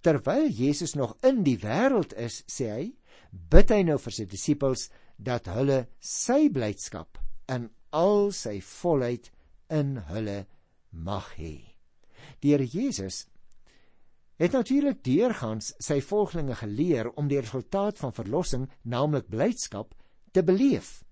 Terwyl 0.00 0.48
Jesus 0.50 0.94
nog 0.94 1.16
in 1.26 1.42
die 1.46 1.58
wêreld 1.58 2.14
is, 2.18 2.42
sê 2.50 2.70
hy, 2.70 2.84
bid 3.30 3.70
hy 3.74 3.82
nou 3.86 3.98
vir 3.98 4.14
sy 4.14 4.26
disippels 4.30 4.88
dat 5.16 5.50
hulle 5.50 5.84
sy 5.98 6.48
blydskap 6.52 7.18
in 7.50 7.68
al 7.94 8.32
sy 8.34 8.58
volheid 8.64 9.30
in 9.70 9.96
hulle 10.10 10.44
mag 10.90 11.30
hê. 11.38 11.56
Die 12.40 12.54
Here 12.54 12.66
Jesus 12.66 13.24
het 14.40 14.54
natuurlik 14.56 15.04
deurgangs 15.06 15.72
sy 15.82 16.00
volgelinge 16.02 16.56
geleer 16.58 17.10
om 17.14 17.28
die 17.30 17.38
resultaat 17.38 18.00
van 18.02 18.14
verlossing, 18.14 18.66
naamlik 18.82 19.28
blydskap, 19.30 19.94
te 20.34 20.42
beleef. 20.42 21.03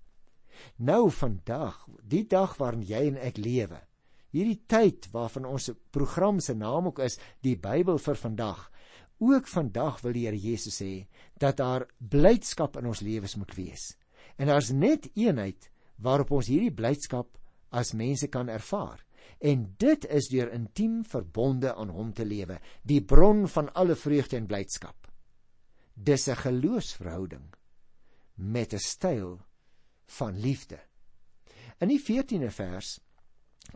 Nou 0.77 1.11
vandag, 1.11 1.87
die 2.01 2.25
dag 2.27 2.57
waarin 2.57 2.85
jy 2.87 3.07
en 3.07 3.17
ek 3.17 3.37
lewe, 3.37 3.79
hierdie 4.33 4.61
tyd 4.67 5.07
waarvan 5.13 5.45
ons 5.45 5.71
program 5.93 6.39
se 6.41 6.55
naam 6.57 6.89
ook 6.89 7.03
is, 7.05 7.19
die 7.45 7.55
Bybel 7.55 7.99
vir 8.01 8.17
vandag. 8.17 8.69
Ook 9.23 9.47
vandag 9.47 10.01
wil 10.01 10.15
die 10.15 10.25
Here 10.25 10.39
Jesus 10.39 10.81
sê 10.81 11.05
dat 11.39 11.61
daar 11.61 11.85
blydskap 11.97 12.77
in 12.81 12.89
ons 12.89 13.03
lewens 13.05 13.37
moet 13.39 13.53
wees. 13.55 13.93
En 14.37 14.49
daar's 14.49 14.71
net 14.73 15.09
eenheid 15.13 15.69
waarop 16.01 16.33
ons 16.33 16.49
hierdie 16.49 16.73
blydskap 16.73 17.37
as 17.73 17.93
mense 17.93 18.27
kan 18.27 18.49
ervaar 18.49 19.01
en 19.43 19.63
dit 19.79 20.05
is 20.11 20.27
deur 20.31 20.51
intiem 20.55 21.01
verbonde 21.07 21.71
aan 21.75 21.91
hom 21.91 22.11
te 22.15 22.25
lewe, 22.27 22.59
die 22.83 23.01
bron 23.03 23.45
van 23.47 23.69
alle 23.79 23.95
vreugde 23.95 24.37
en 24.39 24.47
blydskap. 24.47 25.07
Dis 25.95 26.27
'n 26.27 26.35
geloofsverhouding 26.35 27.53
met 28.35 28.73
'n 28.73 28.79
styl 28.79 29.39
van 30.17 30.39
liefde. 30.39 30.79
In 31.81 31.91
die 31.91 31.99
14de 32.01 32.51
vers 32.53 32.95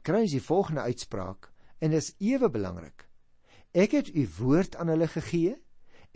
kry 0.03 0.23
ons 0.25 0.35
die 0.35 0.43
volgende 0.43 0.87
uitspraak 0.87 1.51
en 1.79 1.93
dit 1.93 2.01
is 2.01 2.13
ewe 2.23 2.49
belangrik. 2.49 3.05
Ek 3.73 3.93
het 3.97 4.09
u 4.09 4.25
woord 4.39 4.75
aan 4.79 4.91
hulle 4.93 5.07
gegee 5.11 5.55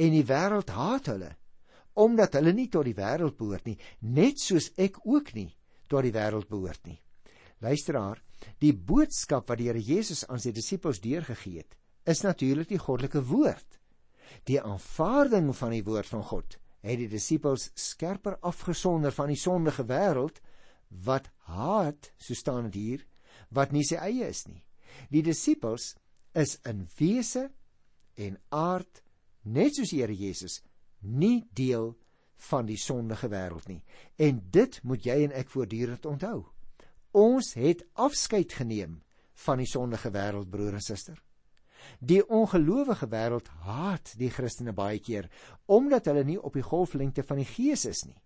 en 0.02 0.16
die 0.16 0.26
wêreld 0.26 0.74
haat 0.74 1.12
hulle 1.14 1.36
omdat 2.02 2.38
hulle 2.40 2.54
nie 2.56 2.70
tot 2.72 2.88
die 2.88 2.96
wêreld 2.96 3.36
behoort 3.36 3.66
nie, 3.68 3.76
net 4.00 4.40
soos 4.40 4.70
ek 4.80 5.02
ook 5.04 5.34
nie 5.36 5.50
tot 5.92 6.06
die 6.08 6.14
wêreld 6.16 6.48
behoort 6.48 6.86
nie. 6.88 7.02
Luisteraar, 7.60 8.22
Die 8.62 8.74
boodskap 8.74 9.50
wat 9.50 9.60
die 9.62 9.70
Here 9.70 9.82
Jesus 9.82 10.24
aan 10.30 10.42
sy 10.42 10.54
disippels 10.56 11.02
deurgegee 11.04 11.62
het, 11.62 11.78
is 12.10 12.24
natuurlik 12.26 12.72
die 12.72 12.82
goddelike 12.82 13.22
woord. 13.30 13.80
Die 14.48 14.62
aanvaarding 14.62 15.52
van 15.56 15.76
die 15.76 15.86
woord 15.86 16.10
van 16.10 16.24
God 16.26 16.58
het 16.82 16.98
die 17.00 17.10
disippels 17.10 17.70
skerper 17.78 18.38
afgesonder 18.42 19.14
van 19.14 19.32
die 19.32 19.40
sondige 19.40 19.86
wêreld 19.90 20.42
wat 21.06 21.30
haat, 21.48 22.12
so 22.18 22.36
staan 22.36 22.70
dit 22.70 22.80
hier, 22.80 23.06
wat 23.50 23.72
nie 23.72 23.84
sy 23.88 24.00
eie 24.02 24.28
is 24.28 24.46
nie. 24.48 24.64
Die 25.14 25.24
disippels 25.24 25.94
is 26.38 26.58
in 26.68 26.86
wese 26.98 27.48
en 28.20 28.38
aard 28.50 29.04
net 29.44 29.78
soos 29.78 29.92
die 29.94 30.02
Here 30.02 30.16
Jesus 30.16 30.60
nie 31.02 31.48
deel 31.58 31.94
van 32.50 32.66
die 32.66 32.80
sondige 32.80 33.30
wêreld 33.32 33.68
nie. 33.70 33.82
En 34.18 34.42
dit 34.54 34.80
moet 34.84 35.06
jy 35.06 35.18
en 35.26 35.36
ek 35.38 35.52
voortdurend 35.54 36.06
onthou. 36.10 36.44
Ons 37.18 37.54
het 37.60 37.84
afskeid 38.00 38.54
geneem 38.58 39.02
van 39.46 39.62
die 39.62 39.70
sondige 39.70 40.12
wêreld, 40.14 40.50
broer 40.50 40.78
en 40.78 40.86
suster. 40.86 41.18
Die 42.00 42.22
ongelowige 42.28 43.08
wêreld 43.12 43.48
haat 43.66 44.14
die 44.18 44.30
Christene 44.30 44.74
baie 44.74 45.00
keer 45.00 45.30
omdat 45.66 46.10
hulle 46.10 46.24
nie 46.24 46.40
op 46.40 46.54
die 46.58 46.66
golflengte 46.66 47.24
van 47.24 47.42
die 47.42 47.50
Gees 47.50 47.86
is 47.86 48.06
nie. 48.06 48.18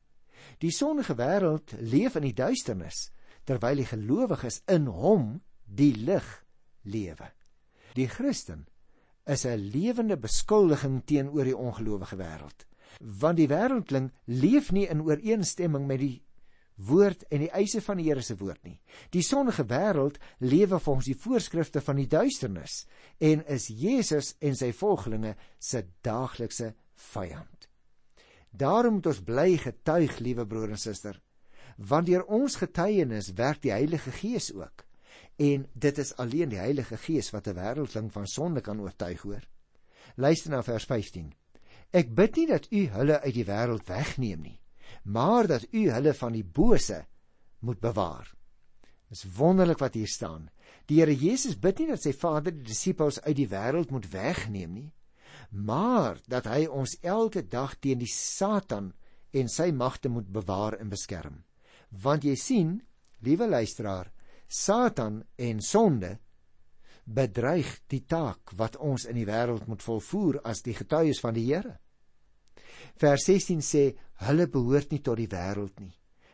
Die 0.59 0.71
sondige 0.71 1.15
wêreld 1.17 1.75
leef 1.79 2.15
in 2.15 2.27
die 2.27 2.37
duisternis 2.37 3.09
terwyl 3.45 3.81
die 3.81 3.89
gelowiges 3.89 4.61
in 4.71 4.87
hom 4.87 5.41
die 5.65 5.93
lig 5.95 6.25
lewe. 6.83 7.29
Die 7.95 8.07
Christen 8.07 8.65
is 9.25 9.45
'n 9.45 9.57
lewende 9.57 10.17
beskuldiging 10.17 11.01
teenoor 11.05 11.43
die 11.43 11.57
ongelowige 11.57 12.17
wêreld, 12.17 12.65
want 12.99 13.37
die 13.37 13.47
wêreldling 13.47 14.11
leef 14.25 14.71
nie 14.71 14.87
in 14.87 15.01
ooreenstemming 15.01 15.87
met 15.87 15.99
die 15.99 16.24
woord 16.75 17.23
en 17.31 17.45
die 17.45 17.51
eise 17.55 17.81
van 17.81 17.99
die 17.99 18.07
Here 18.09 18.21
se 18.21 18.35
woord 18.39 18.63
nie. 18.67 18.79
Die 19.11 19.23
sondige 19.23 19.65
wêreld 19.69 20.19
lewe 20.43 20.79
volgens 20.79 21.09
die 21.11 21.19
voorskrifte 21.19 21.81
van 21.81 22.01
die 22.01 22.07
duisternis 22.11 22.85
en 23.19 23.45
is 23.51 23.67
Jesus 23.69 24.35
en 24.39 24.55
sy 24.55 24.71
volgelinge 24.75 25.35
se 25.59 25.85
daaglikse 26.03 26.73
vyand. 27.11 27.69
Daarom 28.55 28.99
moet 28.99 29.07
ons 29.11 29.23
bly 29.23 29.57
getuig, 29.59 30.19
liewe 30.23 30.45
broer 30.47 30.75
en 30.75 30.79
suster, 30.79 31.17
want 31.75 32.07
deur 32.07 32.23
ons 32.31 32.55
getuienis 32.55 33.33
werk 33.35 33.61
die 33.63 33.73
Heilige 33.73 34.11
Gees 34.15 34.51
ook. 34.55 34.85
En 35.35 35.65
dit 35.73 35.97
is 35.99 36.13
alleen 36.15 36.49
die 36.53 36.61
Heilige 36.61 36.97
Gees 36.97 37.31
wat 37.35 37.47
'n 37.47 37.55
wêreldling 37.55 38.11
van 38.11 38.27
sonde 38.27 38.61
kan 38.61 38.79
oortuig 38.79 39.21
hoor. 39.21 39.43
Luister 40.15 40.51
na 40.51 40.63
vers 40.63 40.85
15. 40.85 41.33
Ek 41.91 42.15
bid 42.15 42.35
nie 42.35 42.47
dat 42.47 42.71
u 42.71 42.87
hulle 42.87 43.21
uit 43.21 43.33
die 43.33 43.45
wêreld 43.45 43.87
wegneem 43.87 44.41
nie, 44.41 44.59
maar 45.03 45.47
dat 45.47 45.67
u 45.71 45.89
hulle 45.91 46.13
van 46.13 46.33
die 46.33 46.43
bose 46.43 47.05
moet 47.59 47.79
bewaar. 47.79 48.31
Dis 49.09 49.25
wonderlik 49.37 49.79
wat 49.79 49.93
hier 49.93 50.09
staan. 50.09 50.49
Die 50.89 50.99
Here 50.99 51.15
Jesus 51.15 51.57
bid 51.59 51.79
nie 51.79 51.91
dat 51.93 52.03
sy 52.03 52.13
Vader 52.13 52.53
die 52.53 52.65
disippels 52.65 53.21
uit 53.21 53.35
die 53.37 53.49
wêreld 53.49 53.93
moet 53.93 54.09
wegneem 54.11 54.73
nie, 54.73 54.89
maar 55.49 56.19
dat 56.29 56.49
hy 56.49 56.65
ons 56.67 56.97
elke 57.01 57.45
dag 57.47 57.77
teen 57.79 58.01
die 58.01 58.11
Satan 58.11 58.91
en 59.35 59.49
sy 59.51 59.71
magte 59.71 60.09
moet 60.09 60.27
bewaar 60.31 60.77
en 60.79 60.89
beskerm. 60.89 61.43
Want 61.89 62.25
jy 62.25 62.35
sien, 62.39 62.75
liewe 63.25 63.47
luisteraar, 63.47 64.11
Satan 64.47 65.23
en 65.35 65.61
sonde 65.61 66.15
bedreig 67.05 67.69
die 67.89 68.01
taak 68.09 68.53
wat 68.57 68.77
ons 68.81 69.05
in 69.05 69.17
die 69.19 69.27
wêreld 69.29 69.67
moet 69.69 69.83
volvoer 69.85 70.39
as 70.43 70.63
die 70.65 70.73
getuies 70.73 71.21
van 71.21 71.35
die 71.37 71.45
Here. 71.51 71.77
Vers 73.01 73.25
16 73.27 73.63
sê 73.65 73.83
hulle 74.27 74.47
behoort 74.51 74.91
nie 74.91 75.01
tot 75.03 75.19
die 75.19 75.29
wêreld 75.31 75.79
nie, 75.81 75.93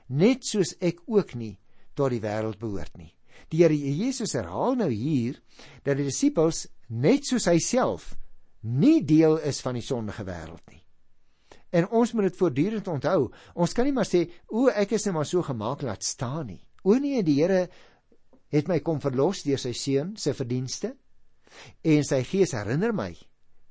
net 0.10 0.46
soos 0.46 0.75
ek 0.81 1.01
ook 1.08 1.36
nie 1.36 1.55
tot 1.98 2.13
die 2.13 2.22
wêreld 2.24 2.60
behoort 2.62 2.98
nie. 2.98 3.12
Die 3.51 3.63
Here 3.63 3.75
Jesus 3.75 4.36
herhaal 4.38 4.77
nou 4.79 4.89
hier 4.91 5.39
dat 5.84 5.98
die 5.98 6.08
disippels 6.08 6.67
net 6.89 7.25
soos 7.27 7.48
hy 7.50 7.58
self 7.63 8.13
nie 8.62 9.01
deel 9.08 9.39
is 9.48 9.62
van 9.65 9.79
die 9.79 9.86
sondige 9.86 10.25
wêreld 10.27 10.63
nie. 10.70 10.81
En 11.72 11.88
ons 11.96 12.12
moet 12.13 12.27
dit 12.27 12.38
voortdurend 12.38 12.88
onthou. 12.91 13.29
Ons 13.55 13.74
kan 13.74 13.88
nie 13.88 13.96
maar 13.96 14.08
sê 14.08 14.25
o 14.51 14.67
ek 14.70 14.98
is 14.98 15.08
net 15.08 15.15
maar 15.15 15.27
so 15.27 15.43
gemaak 15.43 15.86
laat 15.88 16.03
staan 16.03 16.51
nie. 16.51 16.62
O 16.84 16.98
nee, 17.00 17.24
die 17.24 17.39
Here 17.39 17.67
het 18.51 18.67
my 18.67 18.81
kom 18.84 19.00
verlos 19.01 19.46
deur 19.48 19.60
sy 19.62 19.72
seun 19.77 20.15
se 20.20 20.36
verdienste 20.36 20.93
en 21.88 22.03
sy 22.08 22.22
gees 22.27 22.53
herinner 22.55 22.91
my 22.96 23.13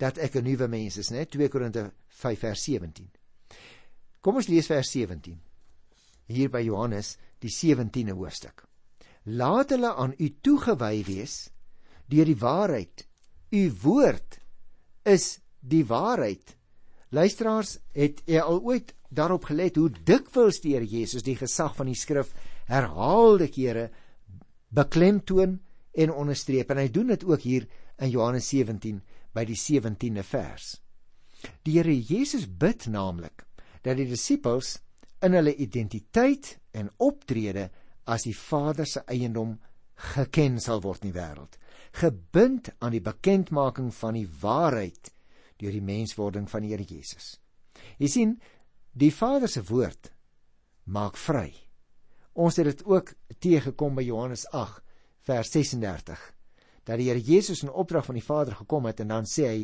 dat 0.00 0.18
ek 0.18 0.36
'n 0.36 0.44
nuwe 0.44 0.68
mens 0.68 0.96
is, 0.96 1.10
né? 1.10 1.26
2 1.26 1.48
Korinte 1.48 1.92
5 2.08 2.38
vers 2.38 2.62
17. 2.64 3.10
Kom 4.20 4.36
ons 4.36 4.48
lees 4.48 4.66
vers 4.66 4.90
17. 4.90 5.40
Hier 6.26 6.50
by 6.50 6.62
Johannes, 6.64 7.16
die 7.38 7.50
17de 7.50 8.12
hoofstuk. 8.12 8.64
Laat 9.24 9.70
hulle 9.70 9.94
aan 9.94 10.14
u 10.18 10.28
toegewy 10.40 11.04
wees 11.04 11.50
deur 12.08 12.24
die 12.24 12.38
waarheid. 12.38 13.06
U 13.50 13.72
woord 13.82 14.40
is 15.04 15.40
die 15.60 15.84
waarheid. 15.86 16.56
Luisteraars, 17.10 17.78
het 17.92 18.22
jy 18.26 18.40
al 18.40 18.60
ooit 18.62 18.94
daarop 19.10 19.44
gelet 19.50 19.76
hoe 19.76 19.90
dikwels 19.90 20.60
die 20.60 20.74
Here 20.74 20.86
Jesus 20.86 21.22
die 21.26 21.36
gesag 21.36 21.74
van 21.76 21.86
die 21.90 21.98
skrif 21.98 22.32
herhaalde 22.70 23.48
kere 23.50 23.90
beklemtoon 24.70 25.58
en 25.92 26.12
onderstreep 26.14 26.70
en 26.70 26.78
hy 26.78 26.88
doen 26.94 27.10
dit 27.10 27.24
ook 27.26 27.42
hier 27.42 27.66
in 28.00 28.10
Johannes 28.12 28.48
17 28.48 29.00
by 29.36 29.44
die 29.48 29.58
17de 29.58 30.24
vers. 30.26 30.74
Die 31.64 31.76
Here 31.78 31.94
Jesus 31.94 32.46
bid 32.46 32.86
naamlik 32.90 33.44
dat 33.84 33.96
die 34.00 34.08
disippels 34.08 34.78
in 35.24 35.36
hulle 35.36 35.54
identiteit 35.56 36.56
en 36.76 36.90
optrede 37.00 37.68
as 38.10 38.26
die 38.26 38.36
Vader 38.36 38.88
se 38.88 39.04
eiendom 39.08 39.58
geken 40.14 40.58
sal 40.60 40.80
word 40.84 41.04
in 41.04 41.12
die 41.12 41.18
wêreld, 41.18 41.58
gebind 42.00 42.70
aan 42.80 42.94
die 42.94 43.04
bekendmaking 43.04 43.90
van 43.94 44.16
die 44.16 44.28
waarheid 44.40 45.12
deur 45.60 45.74
die 45.76 45.84
menswording 45.84 46.48
van 46.48 46.64
die 46.64 46.72
Here 46.72 46.86
Jesus. 46.88 47.34
Jy 48.00 48.08
sien, 48.08 48.36
die 48.96 49.12
Vader 49.12 49.48
se 49.48 49.62
woord 49.68 50.10
maak 50.88 51.18
vry. 51.20 51.52
Ons 52.32 52.56
het 52.56 52.70
dit 52.70 52.84
ook 52.88 53.12
teëgekom 53.42 53.98
by 53.98 54.06
Johannes 54.06 54.46
8 54.56 54.80
vers 55.28 55.52
36 55.52 56.22
dat 56.90 57.00
die 57.00 57.08
Here 57.08 57.22
Jesus 57.22 57.62
in 57.64 57.70
opdrag 57.70 58.08
van 58.08 58.18
die 58.18 58.24
Vader 58.24 58.56
gekom 58.58 58.88
het 58.90 59.00
en 59.04 59.14
dan 59.14 59.28
sê 59.28 59.46
hy 59.48 59.60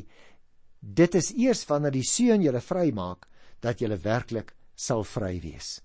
dit 0.81 1.19
is 1.19 1.33
eers 1.35 1.65
wanneer 1.67 1.95
die 1.95 2.07
Seun 2.07 2.45
julle 2.45 2.63
vrymaak 2.63 3.27
dat 3.65 3.83
julle 3.83 3.99
werklik 3.99 4.55
sal 4.77 5.05
vry 5.05 5.35
wees. 5.43 5.81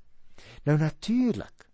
Nou 0.66 0.78
natuurlik 0.78 1.68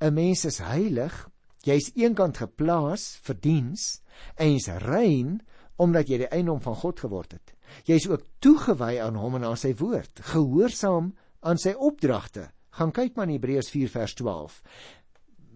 'n 0.00 0.14
mens 0.14 0.44
is 0.44 0.58
heilig, 0.58 1.28
jy's 1.64 1.90
eenkant 1.94 2.36
geplaas 2.36 3.18
vir 3.22 3.34
diens 3.34 4.02
en 4.36 4.52
jy's 4.52 4.68
rein 4.68 5.40
omdat 5.76 6.08
jy 6.08 6.18
die 6.18 6.32
eiendom 6.34 6.60
van 6.60 6.74
God 6.74 7.00
geword 7.00 7.32
het. 7.32 7.54
Jy's 7.84 8.06
ook 8.06 8.24
toegewy 8.40 8.98
aan 9.00 9.14
hom 9.14 9.34
en 9.34 9.44
aan 9.44 9.56
sy 9.56 9.74
woord, 9.74 10.20
gehoorsaam 10.20 11.14
aan 11.40 11.58
sy 11.58 11.74
opdragte 11.74 12.50
Gaan 12.78 12.92
kyk 12.94 13.16
maar 13.16 13.26
in 13.26 13.34
Hebreërs 13.34 13.72
4 13.74 13.90
vers 13.90 14.12
12. 14.14 14.58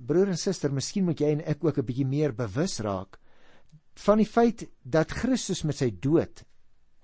Broer 0.06 0.32
en 0.32 0.38
suster, 0.40 0.72
miskien 0.74 1.04
moet 1.06 1.20
jy 1.22 1.28
en 1.36 1.44
ek 1.46 1.62
ook 1.62 1.78
'n 1.78 1.86
bietjie 1.86 2.06
meer 2.06 2.32
bewus 2.34 2.80
raak 2.82 3.20
van 3.94 4.20
die 4.22 4.28
feit 4.28 4.66
dat 4.82 5.12
Christus 5.12 5.62
met 5.68 5.76
sy 5.78 5.90
dood 6.00 6.44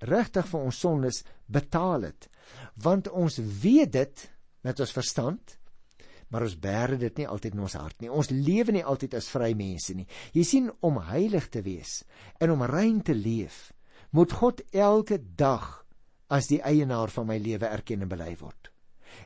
regtig 0.08 0.46
vir 0.48 0.60
ons 0.64 0.80
sondes 0.80 1.22
betaal 1.46 2.08
het. 2.08 2.28
Want 2.82 3.10
ons 3.10 3.38
weet 3.62 3.92
dit 3.92 4.26
met 4.64 4.80
ons 4.80 4.92
verstand, 4.94 5.56
maar 6.28 6.44
ons 6.44 6.58
bære 6.60 6.98
dit 7.00 7.20
nie 7.20 7.26
altyd 7.28 7.56
in 7.56 7.64
ons 7.64 7.76
hart 7.78 8.00
nie. 8.02 8.10
Ons 8.12 8.30
lewe 8.30 8.74
nie 8.76 8.84
altyd 8.84 9.16
as 9.18 9.30
vry 9.32 9.54
mense 9.56 9.94
nie. 9.96 10.06
Jy 10.36 10.44
sien 10.44 10.70
om 10.84 11.00
heilig 11.08 11.48
te 11.52 11.62
wees 11.64 12.02
en 12.40 12.52
om 12.54 12.64
rein 12.68 13.00
te 13.02 13.16
leef, 13.16 13.72
moet 14.12 14.32
God 14.32 14.62
elke 14.72 15.18
dag 15.18 15.84
as 16.32 16.50
die 16.50 16.60
eienaar 16.64 17.12
van 17.12 17.28
my 17.28 17.38
lewe 17.40 17.68
erken 17.68 18.04
en 18.04 18.12
bely 18.12 18.34
word. 18.40 18.70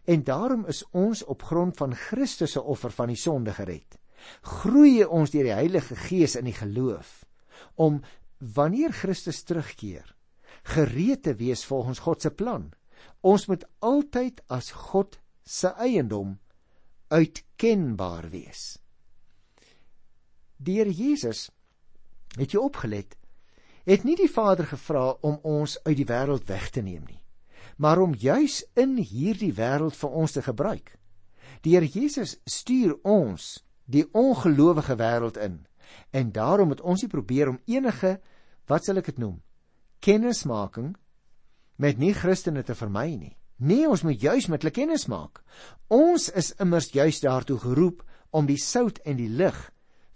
En 0.07 0.23
daarom 0.25 0.65
is 0.71 0.85
ons 0.95 1.25
op 1.27 1.43
grond 1.43 1.77
van 1.77 1.95
Christus 1.95 2.55
se 2.55 2.63
offer 2.63 2.95
van 2.95 3.11
die 3.11 3.19
sonde 3.19 3.55
gered. 3.55 3.99
Groei 4.47 5.03
ons 5.03 5.35
deur 5.35 5.49
die 5.51 5.57
Heilige 5.57 5.99
Gees 5.99 6.37
in 6.39 6.47
die 6.47 6.55
geloof 6.55 7.25
om 7.75 8.01
wanneer 8.39 8.93
Christus 8.93 9.43
terugkeer, 9.43 10.15
gereed 10.63 11.23
te 11.23 11.35
wees 11.35 11.65
volgens 11.65 11.99
God 11.99 12.23
se 12.23 12.31
plan. 12.31 12.71
Ons 13.21 13.47
moet 13.47 13.65
altyd 13.79 14.43
as 14.47 14.71
God 14.71 15.19
se 15.43 15.73
eiendom 15.79 16.39
uitkenbaar 17.09 18.31
wees. 18.31 18.79
Deur 20.57 20.89
Jesus 20.89 21.51
het 22.39 22.55
jy 22.55 22.61
opgelet, 22.63 23.17
het 23.85 24.07
nie 24.07 24.17
die 24.17 24.31
Vader 24.31 24.67
gevra 24.67 25.11
om 25.21 25.41
ons 25.43 25.77
uit 25.83 25.97
die 25.99 26.09
wêreld 26.09 26.47
weg 26.49 26.71
te 26.71 26.83
neem 26.83 27.03
nie 27.05 27.23
maar 27.77 27.99
om 27.99 28.15
juis 28.15 28.63
in 28.75 28.97
hierdie 28.97 29.53
wêreld 29.57 29.97
vir 29.97 30.11
ons 30.23 30.33
te 30.33 30.43
gebruik. 30.43 30.97
Here 31.63 31.87
Jesus 31.87 32.37
stuur 32.45 32.97
ons 33.03 33.63
die 33.87 34.05
ongelowige 34.13 34.97
wêreld 34.99 35.39
in 35.39 35.61
en 36.11 36.33
daarom 36.33 36.69
moet 36.73 36.81
ons 36.81 37.03
nie 37.03 37.11
probeer 37.11 37.49
om 37.49 37.61
enige 37.67 38.19
wat 38.71 38.85
sal 38.85 39.01
ek 39.01 39.13
dit 39.13 39.19
noem 39.19 39.41
kennismaking 40.03 40.95
met 41.83 41.99
nie 41.99 42.13
Christene 42.15 42.63
te 42.67 42.75
vermy 42.79 43.15
nie. 43.15 43.37
Nee, 43.63 43.87
ons 43.87 44.03
moet 44.03 44.19
juis 44.19 44.49
met 44.51 44.63
hulle 44.63 44.75
kennis 44.75 45.07
maak. 45.11 45.43
Ons 45.93 46.29
is 46.35 46.51
immers 46.63 46.91
juis 46.95 47.21
daartoe 47.23 47.59
geroep 47.63 48.03
om 48.35 48.49
die 48.49 48.59
sout 48.59 48.99
en 49.07 49.19
die 49.21 49.31
lig 49.31 49.59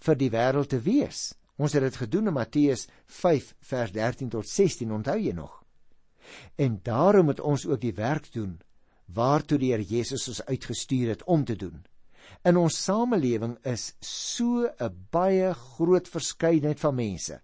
vir 0.03 0.19
die 0.19 0.31
wêreld 0.35 0.73
te 0.73 0.81
wees. 0.83 1.31
Ons 1.57 1.77
het 1.77 1.87
dit 1.87 1.99
gedoen 2.03 2.33
in 2.33 2.37
Matteus 2.37 2.87
5 3.23 3.53
vers 3.71 3.95
13 3.95 4.33
tot 4.35 4.49
16, 4.51 4.93
onthou 4.93 5.17
jy 5.21 5.33
nog? 5.37 5.63
En 6.59 6.81
daarom 6.83 7.31
moet 7.31 7.41
ons 7.41 7.67
ook 7.67 7.81
die 7.81 7.95
werk 7.95 8.29
doen 8.35 8.59
waartoe 9.07 9.59
die 9.63 9.71
Here 9.71 9.87
Jesus 9.87 10.27
ons 10.29 10.43
uitgestuur 10.43 11.15
het 11.15 11.23
om 11.31 11.45
te 11.45 11.55
doen. 11.57 11.85
In 12.47 12.57
ons 12.61 12.77
samelewing 12.85 13.57
is 13.67 13.95
so 14.01 14.67
'n 14.67 15.07
baie 15.11 15.55
groot 15.55 16.09
verskeidenheid 16.09 16.81
van 16.81 16.95
mense, 16.95 17.41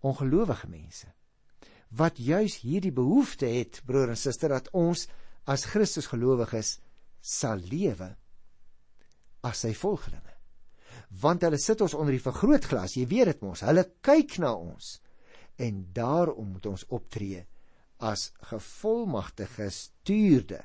ongelowige 0.00 0.68
mense, 0.68 1.06
wat 1.90 2.18
juis 2.18 2.60
hierdie 2.60 2.92
behoefte 2.92 3.46
het, 3.46 3.82
broer 3.86 4.08
en 4.08 4.16
suster, 4.16 4.48
dat 4.48 4.68
ons 4.72 5.08
as 5.46 5.64
Christus 5.64 6.06
gelowiges 6.06 6.78
sal 7.20 7.56
lewe 7.56 8.16
as 9.42 9.64
sy 9.64 9.72
volgelinge. 9.74 10.34
Want 11.20 11.42
hulle 11.42 11.58
sit 11.58 11.80
ons 11.80 11.94
onder 11.94 12.12
die 12.12 12.22
vergrootglas, 12.22 12.96
jy 12.96 13.06
weet 13.06 13.32
dit 13.32 13.40
mos, 13.42 13.60
hulle 13.60 13.86
kyk 14.02 14.38
na 14.38 14.52
ons 14.54 15.00
en 15.58 15.86
daarom 15.92 16.52
moet 16.52 16.66
ons 16.66 16.84
optree 16.94 17.46
as 17.98 18.28
gevolmagtige 18.50 19.70
stuurde 19.74 20.60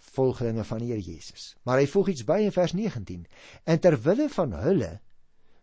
volgelinge 0.00 0.64
van 0.64 0.82
die 0.82 0.90
Here 0.92 1.02
Jesus. 1.02 1.54
Maar 1.62 1.82
hy 1.82 1.86
voeg 1.86 2.08
iets 2.14 2.24
by 2.24 2.40
in 2.44 2.54
vers 2.54 2.72
19. 2.72 3.26
En 3.64 3.80
ter 3.80 3.96
wille 4.02 4.28
van 4.32 4.52
hulle 4.52 4.90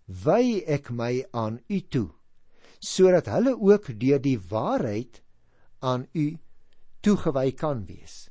wy 0.05 0.63
ek 0.67 0.91
my 0.95 1.25
aan 1.35 1.59
u 1.67 1.81
toe 1.89 2.09
sodat 2.79 3.25
hulle 3.25 3.55
ook 3.57 3.87
deur 3.99 4.19
die 4.21 4.37
waarheid 4.49 5.21
aan 5.81 6.05
u 6.13 6.37
toegewy 7.01 7.51
kan 7.57 7.81
wees. 7.89 8.27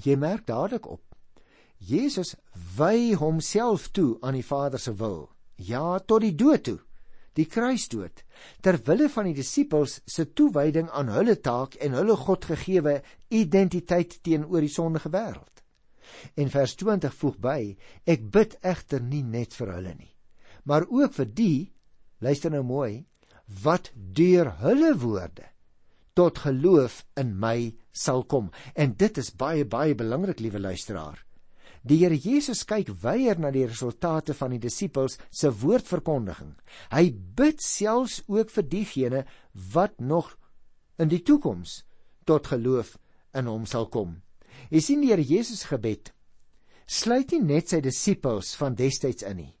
Jy 0.00 0.16
merk 0.16 0.46
dadelik 0.48 0.88
op. 0.88 1.02
Jesus 1.76 2.34
wy 2.78 3.12
homself 3.20 3.90
toe 3.92 4.16
aan 4.24 4.38
die 4.38 4.46
Vader 4.46 4.80
se 4.80 4.94
wil. 4.96 5.28
Ja, 5.60 5.98
tot 5.98 6.24
die 6.24 6.34
dood 6.34 6.64
toe 6.64 6.78
die 7.38 7.46
kruisdood 7.50 8.22
ter 8.62 8.78
wille 8.86 9.08
van 9.10 9.28
die 9.28 9.36
disippels 9.36 10.00
se 10.10 10.26
toewyding 10.36 10.90
aan 10.90 11.10
hulle 11.14 11.36
taak 11.42 11.76
en 11.82 11.96
hulle 11.98 12.16
Godgegewe 12.18 13.00
identiteit 13.34 14.18
teenoor 14.22 14.64
die 14.64 14.72
sondige 14.72 15.10
wêreld. 15.14 15.62
En 16.38 16.50
vers 16.52 16.74
20 16.78 17.14
voeg 17.20 17.38
by: 17.42 17.60
Ek 18.06 18.28
bid 18.30 18.58
egter 18.62 19.02
nie 19.02 19.22
net 19.22 19.56
vir 19.56 19.72
hulle 19.74 19.94
nie, 19.98 20.12
maar 20.64 20.86
ook 20.88 21.16
vir 21.16 21.32
die, 21.40 21.58
luister 22.20 22.52
nou 22.54 22.62
mooi, 22.62 23.04
wat 23.64 23.90
deur 23.94 24.54
hulle 24.62 24.94
woorde 25.00 25.50
tot 26.14 26.38
geloof 26.44 27.02
in 27.18 27.34
my 27.38 27.74
sal 27.90 28.22
kom. 28.30 28.52
En 28.78 28.94
dit 28.94 29.18
is 29.18 29.32
baie 29.34 29.64
baie 29.66 29.96
belangrik, 29.98 30.38
liewe 30.40 30.60
luisteraar. 30.62 31.23
Die 31.84 31.98
Here 32.00 32.16
Jesus 32.16 32.62
kyk 32.64 32.88
weier 33.02 33.36
na 33.36 33.50
die 33.52 33.66
resultate 33.68 34.32
van 34.32 34.54
die 34.54 34.60
disippels 34.62 35.18
se 35.28 35.50
woordverkondiging. 35.52 36.54
Hy 36.88 37.10
bid 37.36 37.60
selfs 37.60 38.22
ook 38.24 38.52
vir 38.54 38.64
diegene 38.72 39.20
wat 39.74 39.98
nog 40.00 40.30
in 40.96 41.10
die 41.12 41.20
toekoms 41.20 41.82
tot 42.24 42.48
geloof 42.48 42.94
in 43.36 43.50
hom 43.52 43.66
sal 43.68 43.90
kom. 43.92 44.22
Jy 44.72 44.80
sien 44.80 45.04
die 45.04 45.10
Here 45.12 45.26
Jesus 45.28 45.66
gebed 45.68 46.14
sluit 46.88 47.32
nie 47.32 47.42
net 47.44 47.72
sy 47.72 47.82
disippels 47.84 48.54
van 48.60 48.76
destyds 48.76 49.24
in 49.24 49.38
nie, 49.40 49.52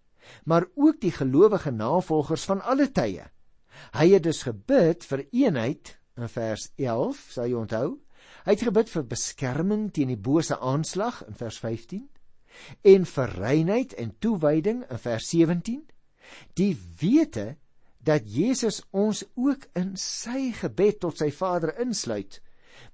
maar 0.44 0.66
ook 0.76 0.98
die 1.00 1.12
gelowige 1.12 1.72
navolgers 1.72 2.44
van 2.48 2.60
alle 2.60 2.90
tye. 2.92 3.24
Hy 3.96 4.06
het 4.12 4.24
dus 4.24 4.42
gebid 4.44 5.04
vir 5.08 5.24
eenheid 5.32 5.94
in 6.20 6.28
vers 6.28 6.70
11, 6.76 7.22
sal 7.36 7.48
jy 7.48 7.56
onthou? 7.58 7.86
Hy 8.44 8.56
het 8.56 8.64
gebid 8.64 8.92
vir 8.92 9.06
beskerming 9.08 9.86
teen 9.92 10.12
die 10.12 10.20
bose 10.20 10.56
aanslag 10.60 11.22
in 11.28 11.36
vers 11.36 11.60
15 11.64 12.04
en 12.82 13.04
vir 13.08 13.34
reinheid 13.38 13.94
en 14.00 14.14
toewyding 14.22 14.84
in 14.88 15.00
vers 15.00 15.28
17. 15.30 15.82
Die 16.58 16.72
wete 17.00 17.54
dat 18.04 18.28
Jesus 18.28 18.82
ons 18.92 19.24
ook 19.34 19.66
in 19.78 19.94
sy 20.00 20.50
gebed 20.58 21.00
tot 21.04 21.20
sy 21.20 21.30
Vader 21.32 21.74
insluit, 21.80 22.40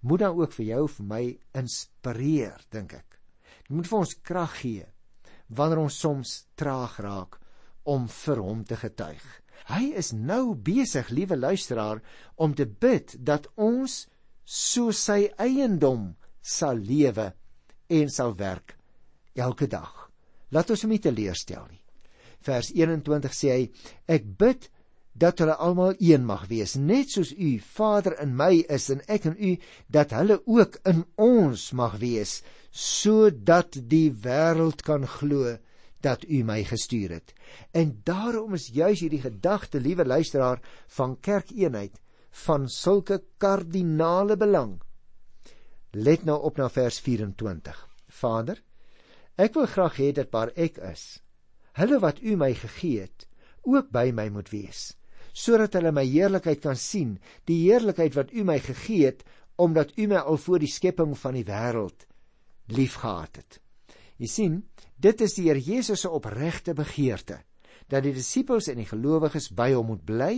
moet 0.06 0.22
dan 0.22 0.38
ook 0.38 0.54
vir 0.58 0.66
jou 0.70 0.84
vir 0.96 1.06
my 1.12 1.22
inspireer, 1.56 2.62
dink 2.70 2.94
ek. 2.94 3.18
Dit 3.66 3.76
moet 3.76 3.90
vir 3.90 4.00
ons 4.00 4.16
krag 4.22 4.56
gee 4.62 4.88
wanneer 5.50 5.80
ons 5.82 5.96
soms 5.98 6.32
traag 6.54 7.00
raak 7.02 7.40
om 7.90 8.04
vir 8.06 8.42
hom 8.44 8.60
te 8.62 8.76
getuig. 8.78 9.24
Hy 9.66 9.90
is 9.98 10.12
nou 10.14 10.54
besig, 10.54 11.10
liewe 11.10 11.34
luisteraar, 11.36 11.98
om 12.38 12.54
te 12.54 12.68
bid 12.70 13.16
dat 13.18 13.48
ons 13.58 14.04
so 14.46 14.94
sy 14.94 15.24
eiendom 15.42 16.12
sal 16.38 16.78
lewe 16.78 17.32
en 17.90 18.14
sal 18.14 18.36
werk 18.38 18.79
elke 19.40 19.68
dag. 19.70 20.11
Laat 20.50 20.70
ons 20.70 20.85
hom 20.85 20.92
nie 20.94 21.03
teleurstel 21.03 21.64
nie. 21.68 21.81
Vers 22.46 22.70
21 22.72 23.35
sê 23.37 23.55
hy: 23.55 23.64
Ek 24.09 24.26
bid 24.40 24.68
dat 25.20 25.42
hulle 25.42 25.57
almal 25.61 25.96
een 25.98 26.24
mag 26.24 26.46
wees, 26.48 26.76
net 26.79 27.11
soos 27.12 27.33
u 27.35 27.59
Vader 27.74 28.16
in 28.22 28.37
my 28.38 28.62
is 28.70 28.88
en 28.94 29.03
ek 29.11 29.26
in 29.29 29.37
u, 29.37 29.57
dat 29.92 30.14
hulle 30.16 30.38
ook 30.46 30.79
in 30.88 31.03
ons 31.20 31.70
mag 31.76 31.98
wees, 32.00 32.40
sodat 32.70 33.76
die 33.90 34.09
wêreld 34.24 34.85
kan 34.87 35.05
glo 35.18 35.57
dat 36.00 36.24
u 36.24 36.42
my 36.46 36.62
gestuur 36.64 37.18
het. 37.18 37.35
En 37.76 38.00
daarom 38.05 38.55
is 38.57 38.70
juis 38.72 39.03
hierdie 39.03 39.20
gedagte, 39.20 39.81
liewe 39.81 40.07
luisteraar, 40.07 40.62
van 40.96 41.18
kerkeenheid 41.20 41.98
van 42.46 42.68
sulke 42.68 43.20
kardinale 43.38 44.37
belang. 44.37 44.79
Let 45.90 46.24
nou 46.24 46.38
op 46.46 46.57
na 46.57 46.68
vers 46.70 47.00
24. 47.03 47.88
Vader, 48.07 48.62
ek 49.40 49.57
wil 49.57 49.68
graag 49.70 49.98
hê 50.00 50.12
dat 50.16 50.33
waar 50.35 50.53
ek 50.57 50.79
is, 50.92 51.05
hulle 51.81 52.00
wat 52.03 52.20
u 52.20 52.37
my 52.37 52.53
gegee 52.55 53.07
het, 53.07 53.29
ook 53.64 53.88
by 53.94 54.11
my 54.14 54.29
moet 54.33 54.50
wees 54.53 54.90
sodat 55.33 55.76
hulle 55.79 55.92
my 55.94 56.05
heerlikheid 56.07 56.61
kan 56.62 56.79
sien, 56.79 57.16
die 57.46 57.62
heerlikheid 57.68 58.16
wat 58.18 58.33
U 58.35 58.44
my 58.46 58.59
gegee 58.62 59.11
het 59.11 59.24
omdat 59.61 59.92
U 59.98 60.07
my 60.11 60.22
al 60.24 60.38
voor 60.40 60.62
die 60.62 60.70
skepping 60.70 61.12
van 61.18 61.37
die 61.37 61.44
wêreld 61.46 62.07
liefgehad 62.72 63.37
het. 63.42 63.59
Jy 64.20 64.29
sien, 64.31 64.57
dit 64.96 65.20
is 65.20 65.35
die 65.37 65.48
Here 65.48 65.61
Jesus 65.61 66.05
se 66.05 66.11
opregte 66.11 66.74
begeerte 66.74 67.42
dat 67.90 68.05
die 68.07 68.14
disippels 68.14 68.68
en 68.70 68.79
die 68.79 68.87
gelowiges 68.87 69.50
by 69.57 69.72
hom 69.74 69.88
moet 69.90 70.05
bly, 70.07 70.35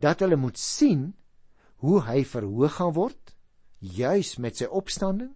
dat 0.00 0.22
hulle 0.24 0.38
moet 0.40 0.56
sien 0.58 1.10
hoe 1.84 2.00
hy 2.06 2.22
verhoog 2.24 2.78
gaan 2.78 2.94
word 2.96 3.34
juis 3.80 4.38
met 4.40 4.56
sy 4.56 4.68
opstanding 4.68 5.34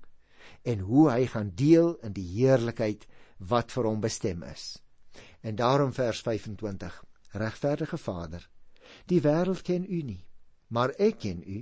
en 0.64 0.80
hoe 0.88 1.10
hy 1.10 1.26
gaan 1.28 1.52
deel 1.54 1.94
in 2.06 2.14
die 2.16 2.26
heerlikheid 2.36 3.04
wat 3.38 3.72
vir 3.74 3.88
hom 3.88 4.00
bestem 4.00 4.42
is. 4.48 4.78
En 5.44 5.56
daarom 5.56 5.92
vers 5.92 6.22
25 6.24 7.04
regverdige 7.36 7.98
Vader, 7.98 8.48
die 9.10 9.20
wêreld 9.20 9.64
ken 9.66 9.84
U 9.84 10.00
nie, 10.02 10.22
maar 10.68 10.94
ek 10.98 11.20
ken 11.26 11.42
U 11.44 11.60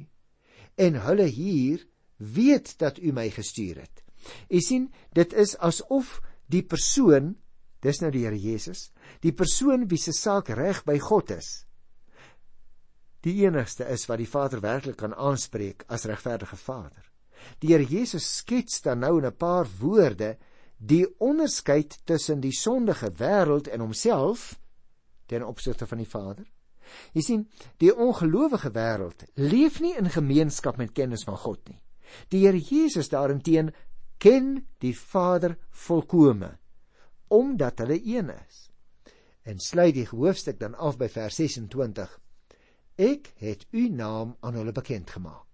en 0.80 1.00
hulle 1.04 1.26
hier 1.28 1.82
weet 2.16 2.76
dat 2.78 2.98
U 2.98 3.12
my 3.12 3.28
gestuur 3.30 3.82
het. 3.82 4.04
U 4.48 4.60
sien, 4.60 4.88
dit 5.12 5.32
is 5.32 5.56
asof 5.58 6.20
die 6.46 6.62
persoon, 6.62 7.34
dis 7.82 8.00
nou 8.00 8.12
die 8.14 8.22
Here 8.24 8.38
Jesus, 8.38 8.90
die 9.20 9.34
persoon 9.34 9.88
wie 9.90 9.98
se 9.98 10.14
saak 10.14 10.52
reg 10.54 10.84
by 10.86 10.98
God 11.02 11.34
is, 11.34 11.64
die 13.22 13.42
enigste 13.44 13.86
is 13.90 14.06
wat 14.10 14.18
die 14.18 14.30
Vader 14.30 14.62
werklik 14.62 14.98
kan 14.98 15.14
aanspreek 15.14 15.84
as 15.86 16.06
regverdige 16.10 16.58
Vader. 16.58 17.11
Die 17.60 17.72
Here 17.72 17.84
Jesus 17.84 18.26
skets 18.36 18.80
dan 18.82 18.98
nou 18.98 19.18
in 19.18 19.26
'n 19.26 19.36
paar 19.36 19.66
woorde 19.80 20.36
die 20.76 21.06
onderskeid 21.18 21.98
tussen 22.04 22.40
die 22.40 22.52
sondige 22.52 23.10
wêreld 23.10 23.68
en 23.68 23.80
homself 23.80 24.58
ten 25.26 25.46
opsigte 25.46 25.86
van 25.86 25.98
die 25.98 26.08
Vader. 26.08 26.46
Jy 27.12 27.22
sien, 27.22 27.44
die 27.78 27.92
ongelowige 27.94 28.70
wêreld 28.74 29.24
leef 29.34 29.80
nie 29.80 29.94
in 29.96 30.10
gemeenskap 30.10 30.76
met 30.76 30.92
kennis 30.92 31.24
van 31.24 31.36
God 31.36 31.68
nie. 31.68 31.80
Die 32.28 32.44
Here 32.46 32.58
Jesus 32.58 33.08
daarenteen 33.08 33.72
ken 34.18 34.66
die 34.78 34.94
Vader 34.98 35.56
volkome 35.70 36.58
omdat 37.32 37.78
hulle 37.80 37.96
een 37.96 38.28
is. 38.28 38.68
En 39.42 39.58
sluit 39.58 39.94
die 39.94 40.08
hoofstuk 40.10 40.58
dan 40.60 40.74
af 40.74 40.98
by 41.00 41.08
vers 41.08 41.38
26. 41.40 42.12
Ek 43.00 43.32
het 43.40 43.64
u 43.70 43.88
naam 43.88 44.36
aan 44.40 44.58
hulle 44.60 44.72
bekend 44.76 45.10
gemaak. 45.10 45.51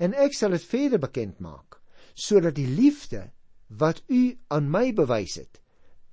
En 0.00 0.16
ek 0.16 0.34
sal 0.36 0.56
dit 0.56 0.64
verder 0.64 1.02
bekend 1.02 1.40
maak 1.44 1.78
sodat 2.20 2.56
die 2.58 2.68
liefde 2.68 3.30
wat 3.80 4.02
u 4.10 4.34
aan 4.52 4.66
my 4.68 4.90
bewys 4.96 5.36
het 5.38 5.60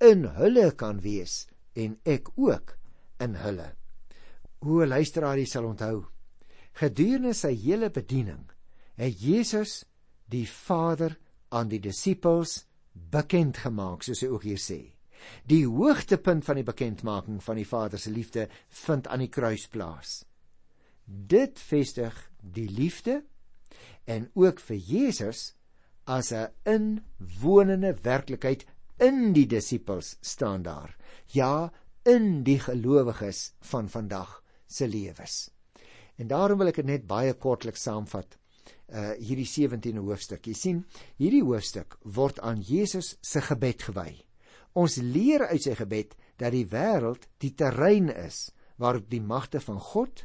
in 0.04 0.22
hulle 0.38 0.70
kan 0.78 1.00
wees 1.02 1.42
en 1.74 1.96
ek 2.06 2.30
ook 2.38 2.76
in 3.24 3.34
hulle. 3.42 3.72
O 4.62 4.86
luisteraar, 4.86 5.38
jy 5.38 5.46
sal 5.50 5.66
onthou, 5.68 6.06
gedurende 6.78 7.34
sy 7.34 7.52
hele 7.58 7.90
bediening 7.94 8.46
het 8.98 9.18
Jesus 9.20 9.82
die 10.30 10.46
Vader 10.46 11.16
aan 11.54 11.70
die 11.70 11.80
disippels 11.82 12.62
bekend 12.92 13.60
gemaak, 13.62 14.04
soos 14.04 14.22
hy 14.22 14.30
ook 14.30 14.46
hier 14.46 14.60
sê. 14.60 14.80
Die 15.50 15.64
hoogtepunt 15.66 16.46
van 16.46 16.60
die 16.60 16.66
bekendmaking 16.66 17.40
van 17.42 17.58
die 17.58 17.66
Vader 17.66 17.98
se 17.98 18.12
liefde 18.14 18.46
vind 18.84 19.08
aan 19.10 19.24
die 19.24 19.32
kruis 19.32 19.66
plaas. 19.70 20.22
Dit 21.04 21.58
vestig 21.58 22.14
die 22.38 22.68
liefde 22.70 23.22
en 24.04 24.30
ook 24.34 24.60
vir 24.60 24.76
Jesus 24.76 25.54
as 26.04 26.32
'n 26.32 26.48
inwonende 26.64 27.94
werklikheid 28.02 28.64
in 28.98 29.32
die 29.32 29.46
disippels 29.46 30.16
staan 30.20 30.62
daar. 30.62 30.96
Ja, 31.26 31.72
in 32.02 32.42
die 32.42 32.58
gelowiges 32.58 33.52
van 33.60 33.88
vandag 33.88 34.42
se 34.66 34.88
lewens. 34.88 35.50
En 36.16 36.26
daarom 36.26 36.58
wil 36.58 36.66
ek 36.72 36.80
dit 36.80 36.86
net 36.86 37.06
baie 37.06 37.34
kortlik 37.34 37.76
saamvat. 37.76 38.38
Uh 38.88 39.12
hierdie 39.20 39.46
17de 39.46 40.00
hoofstuk. 40.00 40.46
Jy 40.46 40.54
sien, 40.54 40.84
hierdie 41.16 41.44
hoofstuk 41.44 41.98
word 42.02 42.40
aan 42.40 42.60
Jesus 42.60 43.16
se 43.20 43.40
gebed 43.40 43.82
gewy. 43.82 44.24
Ons 44.72 44.96
leer 44.96 45.46
uit 45.46 45.62
sy 45.62 45.74
gebed 45.74 46.16
dat 46.40 46.52
die 46.52 46.66
wêreld 46.66 47.28
die 47.38 47.54
terrein 47.54 48.08
is 48.08 48.50
waarop 48.76 49.10
die 49.10 49.20
magte 49.20 49.60
van 49.60 49.80
God 49.80 50.24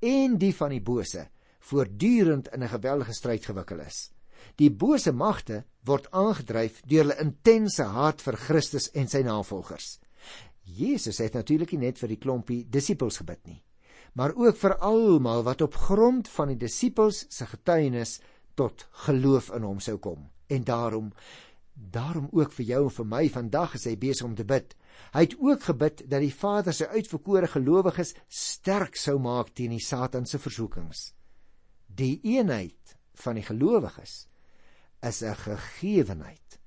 en 0.00 0.36
die 0.38 0.52
van 0.54 0.74
die 0.74 0.82
bose 0.82 1.28
voortdurend 1.68 2.48
in 2.54 2.62
'n 2.62 2.74
geweldige 2.74 3.12
stryd 3.12 3.44
gewikkel 3.44 3.80
is. 3.80 4.10
Die 4.56 4.70
bose 4.70 5.12
magte 5.12 5.64
word 5.86 6.08
aangedryf 6.10 6.80
deur 6.86 7.04
hulle 7.04 7.20
intense 7.22 7.84
haat 7.84 8.22
vir 8.22 8.36
Christus 8.36 8.90
en 8.94 9.08
sy 9.08 9.22
navolgers. 9.22 9.98
Jesus 10.62 11.18
het 11.18 11.34
natuurlik 11.34 11.72
nie 11.72 11.86
net 11.86 11.98
vir 11.98 12.08
die 12.08 12.20
klompie 12.22 12.64
disippels 12.70 13.20
gebid 13.22 13.40
nie, 13.46 13.62
maar 14.14 14.34
ook 14.34 14.56
vir 14.56 14.76
almal 14.78 15.42
wat 15.42 15.62
op 15.62 15.74
grond 15.74 16.28
van 16.28 16.52
die 16.52 16.60
disippels 16.60 17.24
se 17.28 17.46
getuienis 17.46 18.20
tot 18.54 18.86
geloof 19.06 19.50
in 19.56 19.62
hom 19.62 19.80
sou 19.80 19.98
kom. 19.98 20.28
En 20.48 20.64
daarom 20.64 21.12
daarom 21.74 22.28
ook 22.32 22.52
vir 22.52 22.66
jou 22.66 22.82
en 22.84 22.94
vir 22.94 23.06
my 23.08 23.22
vandag 23.32 23.74
is 23.74 23.86
hy 23.88 23.96
besig 23.96 24.26
om 24.26 24.34
te 24.36 24.44
bid. 24.44 24.74
Hy 25.14 25.24
het 25.24 25.38
ook 25.40 25.62
gebid 25.70 26.04
dat 26.04 26.20
die 26.20 26.34
Vader 26.34 26.76
sy 26.76 26.84
uitverkore 26.84 27.48
gelowiges 27.48 28.14
sterk 28.28 28.96
sou 28.96 29.18
maak 29.18 29.54
teen 29.56 29.72
die 29.72 29.80
Satan 29.82 30.26
se 30.28 30.38
versoekings. 30.38 31.12
Die 31.94 32.20
eenheid 32.24 32.96
van 33.20 33.36
die 33.36 33.44
gelowiges 33.44 34.26
is 35.02 35.22
'n 35.22 35.36
gegewenheid 35.36 36.58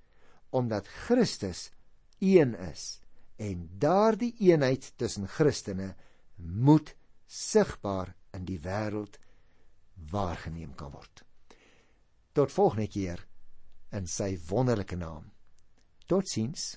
omdat 0.49 0.87
Christus 0.87 1.71
een 2.19 2.55
is 2.55 2.99
en 3.35 3.69
daardie 3.77 4.35
eenheid 4.39 4.93
tussen 4.95 5.27
Christene 5.27 5.95
moet 6.35 6.95
sigbaar 7.25 8.15
in 8.31 8.45
die 8.45 8.59
wêreld 8.59 9.19
waargeneem 10.11 10.75
kan 10.75 10.91
word. 10.91 11.23
Tot 12.31 12.51
volgende 12.51 12.87
keer 12.87 13.27
in 13.91 14.07
sy 14.07 14.35
wonderlike 14.47 14.95
naam. 14.95 15.31
Totsiens. 16.05 16.75